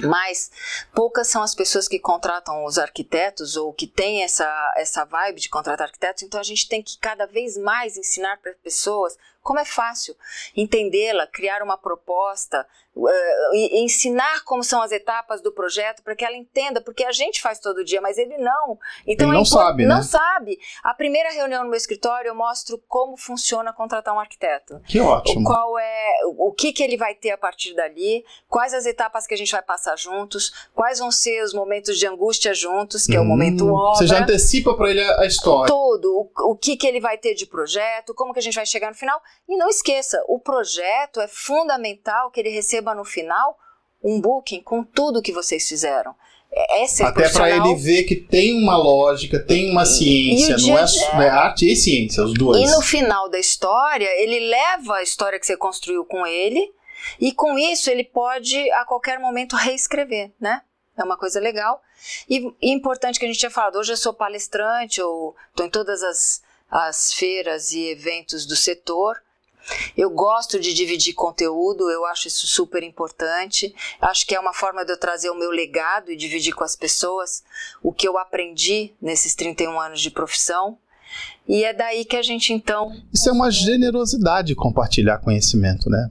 Mas 0.00 0.50
poucas 0.94 1.28
são 1.28 1.42
as 1.42 1.54
pessoas 1.54 1.86
que 1.86 1.98
contratam 1.98 2.64
os 2.64 2.78
arquitetos 2.78 3.56
ou 3.56 3.72
que 3.72 3.86
têm 3.86 4.22
essa, 4.22 4.72
essa 4.76 5.04
vibe 5.04 5.40
de 5.40 5.48
contratar 5.48 5.86
arquitetos, 5.86 6.22
então 6.22 6.40
a 6.40 6.44
gente 6.44 6.68
tem 6.68 6.82
que 6.82 6.98
cada 6.98 7.26
vez 7.26 7.56
mais 7.56 7.96
ensinar 7.96 8.38
para 8.38 8.54
pessoas 8.54 9.16
como 9.42 9.58
é 9.58 9.64
fácil 9.64 10.14
entendê-la, 10.56 11.26
criar 11.26 11.62
uma 11.62 11.78
proposta, 11.78 12.66
uh, 12.94 13.54
ensinar 13.54 14.44
como 14.44 14.62
são 14.62 14.82
as 14.82 14.92
etapas 14.92 15.40
do 15.40 15.52
projeto 15.52 16.02
para 16.02 16.14
que 16.14 16.24
ela 16.24 16.36
entenda, 16.36 16.80
porque 16.80 17.04
a 17.04 17.12
gente 17.12 17.40
faz 17.40 17.58
todo 17.58 17.84
dia, 17.84 18.00
mas 18.00 18.18
ele 18.18 18.36
não. 18.38 18.78
Então 19.06 19.28
ele 19.28 19.36
não 19.36 19.42
é 19.42 19.44
sabe, 19.44 19.86
não 19.86 19.96
né? 19.96 20.02
sabe. 20.02 20.58
A 20.82 20.92
primeira 20.94 21.30
reunião 21.30 21.64
no 21.64 21.70
meu 21.70 21.76
escritório 21.76 22.28
eu 22.28 22.34
mostro 22.34 22.78
como 22.88 23.16
funciona 23.16 23.72
contratar 23.72 24.14
um 24.14 24.20
arquiteto. 24.20 24.80
Que 24.86 25.00
ótimo. 25.00 25.44
Qual 25.44 25.78
é 25.78 26.10
o 26.36 26.52
que 26.52 26.72
que 26.72 26.82
ele 26.82 26.96
vai 26.96 27.14
ter 27.14 27.30
a 27.30 27.38
partir 27.38 27.74
dali? 27.74 28.24
Quais 28.48 28.74
as 28.74 28.86
etapas 28.86 29.26
que 29.26 29.34
a 29.34 29.38
gente 29.38 29.52
vai 29.52 29.62
passar 29.62 29.96
juntos? 29.96 30.68
Quais 30.74 30.98
vão 30.98 31.10
ser 31.10 31.42
os 31.42 31.54
momentos 31.54 31.98
de 31.98 32.06
angústia 32.06 32.52
juntos, 32.52 33.06
que 33.06 33.16
é 33.16 33.20
o 33.20 33.24
momento 33.24 33.64
Hum, 33.64 33.74
obra? 33.74 33.98
Você 33.98 34.06
já 34.06 34.20
antecipa 34.20 34.74
para 34.74 34.90
ele 34.90 35.00
a 35.00 35.22
a 35.22 35.26
história. 35.26 35.72
Tudo, 35.72 36.30
o, 36.36 36.50
o 36.50 36.56
que, 36.56 36.76
que 36.76 36.86
ele 36.86 37.00
vai 37.00 37.16
ter 37.16 37.34
de 37.34 37.46
projeto, 37.46 38.14
como 38.14 38.32
que 38.32 38.38
a 38.38 38.42
gente 38.42 38.54
vai 38.54 38.66
chegar 38.66 38.88
no 38.88 38.96
final. 38.96 39.20
E 39.48 39.56
não 39.56 39.68
esqueça, 39.68 40.22
o 40.28 40.38
projeto 40.38 41.20
é 41.20 41.28
fundamental 41.28 42.30
que 42.30 42.40
ele 42.40 42.50
receba 42.50 42.94
no 42.94 43.04
final 43.04 43.58
um 44.02 44.20
booking 44.20 44.62
com 44.62 44.82
tudo 44.82 45.22
que 45.22 45.32
vocês 45.32 45.68
fizeram. 45.68 46.14
É, 46.50 46.82
é 46.82 46.86
ser 46.86 47.04
Até 47.04 47.28
para 47.30 47.50
ele 47.50 47.74
ver 47.76 48.04
que 48.04 48.16
tem 48.16 48.62
uma 48.62 48.76
lógica, 48.76 49.40
tem 49.40 49.70
uma 49.70 49.86
ciência, 49.86 50.56
não 50.58 50.78
é, 50.78 51.26
é 51.26 51.28
arte 51.30 51.70
e 51.70 51.74
ciência, 51.74 52.22
os 52.22 52.34
dois. 52.34 52.60
E 52.60 52.74
no 52.74 52.82
final 52.82 53.28
da 53.28 53.38
história, 53.38 54.08
ele 54.22 54.38
leva 54.48 54.96
a 54.96 55.02
história 55.02 55.38
que 55.38 55.46
você 55.46 55.56
construiu 55.56 56.04
com 56.04 56.26
ele, 56.26 56.70
e 57.20 57.32
com 57.32 57.58
isso 57.58 57.90
ele 57.90 58.04
pode 58.04 58.70
a 58.72 58.84
qualquer 58.84 59.18
momento 59.18 59.56
reescrever, 59.56 60.32
né? 60.40 60.62
É 60.96 61.02
uma 61.02 61.16
coisa 61.16 61.40
legal. 61.40 61.80
E, 62.28 62.52
e 62.60 62.70
importante 62.70 63.18
que 63.18 63.24
a 63.24 63.28
gente 63.28 63.38
tinha 63.38 63.50
falado, 63.50 63.76
hoje 63.76 63.92
eu 63.92 63.96
sou 63.96 64.12
palestrante, 64.12 65.00
eu 65.00 65.34
estou 65.50 65.64
em 65.64 65.70
todas 65.70 66.02
as, 66.02 66.42
as 66.72 67.12
feiras 67.12 67.70
e 67.72 67.90
eventos 67.90 68.46
do 68.46 68.56
setor. 68.56 69.22
Eu 69.96 70.10
gosto 70.10 70.58
de 70.58 70.72
dividir 70.72 71.12
conteúdo, 71.12 71.88
eu 71.90 72.04
acho 72.06 72.26
isso 72.26 72.46
super 72.46 72.82
importante. 72.82 73.72
Acho 74.00 74.26
que 74.26 74.34
é 74.34 74.40
uma 74.40 74.54
forma 74.54 74.84
de 74.84 74.92
eu 74.92 74.96
trazer 74.96 75.30
o 75.30 75.38
meu 75.38 75.50
legado 75.50 76.10
e 76.10 76.16
dividir 76.16 76.54
com 76.54 76.64
as 76.64 76.74
pessoas 76.74 77.44
o 77.82 77.92
que 77.92 78.08
eu 78.08 78.18
aprendi 78.18 78.92
nesses 79.00 79.34
31 79.34 79.78
anos 79.78 80.00
de 80.00 80.10
profissão. 80.10 80.78
E 81.46 81.62
é 81.62 81.74
daí 81.74 82.04
que 82.04 82.16
a 82.16 82.22
gente 82.22 82.52
então. 82.52 82.90
Isso 83.12 83.28
é 83.28 83.32
uma 83.32 83.50
generosidade 83.50 84.54
compartilhar 84.54 85.18
conhecimento, 85.18 85.90
né? 85.90 86.10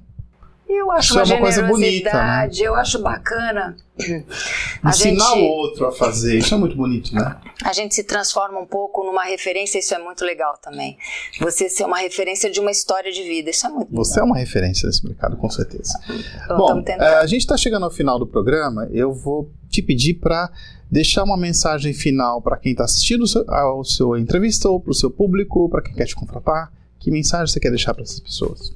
Eu 0.72 0.90
acho 0.92 1.10
Isso 1.10 1.20
é 1.20 1.24
uma, 1.24 1.34
uma 1.34 1.40
coisa 1.42 1.64
bonita, 1.64 2.14
né? 2.14 2.50
eu 2.58 2.76
acho 2.76 3.00
bacana. 3.00 3.76
A 4.82 4.90
Ensinar 4.90 5.34
gente- 5.34 5.40
o 5.40 5.46
outro 5.46 5.86
a 5.86 5.92
fazer, 5.92 6.38
isso 6.38 6.54
é 6.56 6.58
muito 6.58 6.76
bonito, 6.76 7.14
né? 7.14 7.38
A 7.64 7.74
gente 7.74 7.94
se 7.94 8.04
transforma 8.04 8.60
um 8.60 8.66
pouco 8.66 9.04
numa 9.04 9.24
referência, 9.26 9.78
isso 9.78 9.94
é 9.94 10.00
muito 10.00 10.24
legal 10.26 10.58
também. 10.58 10.98
Você 11.40 11.70
ser 11.70 11.84
uma 11.84 12.00
referência 12.00 12.50
de 12.50 12.60
uma 12.60 12.72
história 12.72 13.12
de 13.12 13.22
vida, 13.22 13.50
isso 13.50 13.68
é 13.68 13.70
muito 13.70 13.94
Você 13.94 14.20
é 14.20 14.24
uma 14.24 14.38
referência 14.38 14.88
nesse 14.88 15.06
mercado, 15.06 15.38
com 15.38 15.50
certeza. 15.50 16.00
Então, 16.46 16.58
Bom, 16.58 16.84
eh, 16.88 17.16
a 17.20 17.26
gente 17.26 17.42
está 17.42 17.58
chegando 17.58 17.84
ao 17.84 17.92
final 17.92 18.18
do 18.18 18.26
programa. 18.26 18.88
Eu 18.92 19.14
vou 19.14 19.52
te 19.70 19.82
pedir 19.82 20.16
para 20.16 20.50
deixar 20.90 21.24
uma 21.24 21.38
mensagem 21.38 21.94
final 21.94 22.42
para 22.42 22.58
quem 22.58 22.72
está 22.72 22.86
assistindo 22.86 23.26
ao 23.48 23.84
seu 23.84 24.18
entrevista 24.18 24.68
ou 24.70 24.80
para 24.80 24.92
o 24.92 24.96
seu 24.96 25.12
público, 25.12 25.70
para 25.70 25.82
quem 25.82 25.94
quer 25.94 26.06
te 26.06 26.16
contratar. 26.16 26.72
Que 27.00 27.12
mensagem 27.12 27.48
você 27.48 27.60
quer 27.60 27.70
deixar 27.70 27.94
para 27.94 28.04
essas 28.04 28.20
pessoas? 28.20 28.74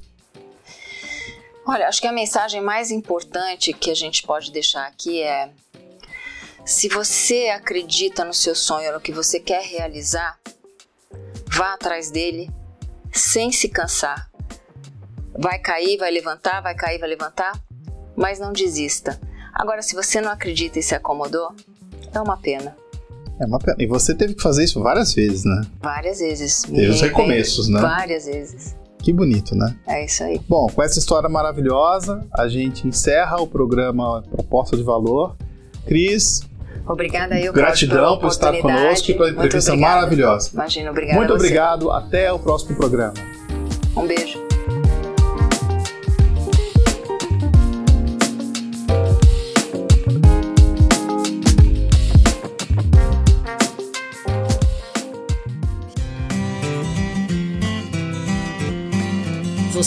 Olha, 1.66 1.88
acho 1.88 2.00
que 2.00 2.06
a 2.06 2.12
mensagem 2.12 2.60
mais 2.60 2.92
importante 2.92 3.72
que 3.72 3.90
a 3.90 3.94
gente 3.94 4.22
pode 4.22 4.52
deixar 4.52 4.86
aqui 4.86 5.20
é: 5.20 5.50
se 6.64 6.88
você 6.88 7.48
acredita 7.48 8.24
no 8.24 8.32
seu 8.32 8.54
sonho, 8.54 8.92
no 8.92 9.00
que 9.00 9.10
você 9.10 9.40
quer 9.40 9.64
realizar, 9.64 10.38
vá 11.52 11.74
atrás 11.74 12.10
dele 12.10 12.48
sem 13.12 13.50
se 13.50 13.68
cansar. 13.68 14.30
Vai 15.36 15.58
cair, 15.58 15.98
vai 15.98 16.10
levantar, 16.10 16.60
vai 16.60 16.74
cair, 16.74 16.98
vai 16.98 17.08
levantar, 17.08 17.60
mas 18.14 18.38
não 18.38 18.52
desista. 18.52 19.20
Agora, 19.52 19.82
se 19.82 19.94
você 19.94 20.20
não 20.20 20.30
acredita 20.30 20.78
e 20.78 20.82
se 20.82 20.94
acomodou, 20.94 21.52
é 22.14 22.20
uma 22.20 22.36
pena. 22.36 22.76
É 23.40 23.44
uma 23.44 23.58
pena. 23.58 23.76
E 23.78 23.86
você 23.86 24.14
teve 24.14 24.34
que 24.34 24.42
fazer 24.42 24.64
isso 24.64 24.80
várias 24.82 25.12
vezes, 25.12 25.44
né? 25.44 25.62
Várias 25.80 26.20
vezes. 26.20 26.62
Teve 26.62 26.88
os 26.88 27.00
recomeços, 27.00 27.68
né? 27.68 27.80
Várias 27.80 28.26
vezes. 28.26 28.76
Que 29.06 29.12
bonito, 29.12 29.54
né? 29.54 29.76
É 29.86 30.04
isso 30.04 30.24
aí. 30.24 30.40
Bom, 30.48 30.66
com 30.66 30.82
essa 30.82 30.98
história 30.98 31.28
maravilhosa, 31.28 32.26
a 32.32 32.48
gente 32.48 32.88
encerra 32.88 33.40
o 33.40 33.46
programa 33.46 34.20
Proposta 34.28 34.76
de 34.76 34.82
Valor. 34.82 35.36
Cris, 35.86 36.40
Obrigada 36.84 37.38
eu 37.38 37.52
gratidão 37.52 38.18
por 38.18 38.26
estar 38.26 38.52
conosco 38.60 39.08
e 39.08 39.14
pela 39.14 39.30
entrevista 39.30 39.76
maravilhosa. 39.76 40.50
Imagina, 40.52 40.90
obrigada. 40.90 41.18
Muito 41.20 41.32
obrigado. 41.32 41.92
Até 41.92 42.32
o 42.32 42.38
próximo 42.40 42.74
programa. 42.74 43.14
Um 43.96 44.08
beijo. 44.08 44.45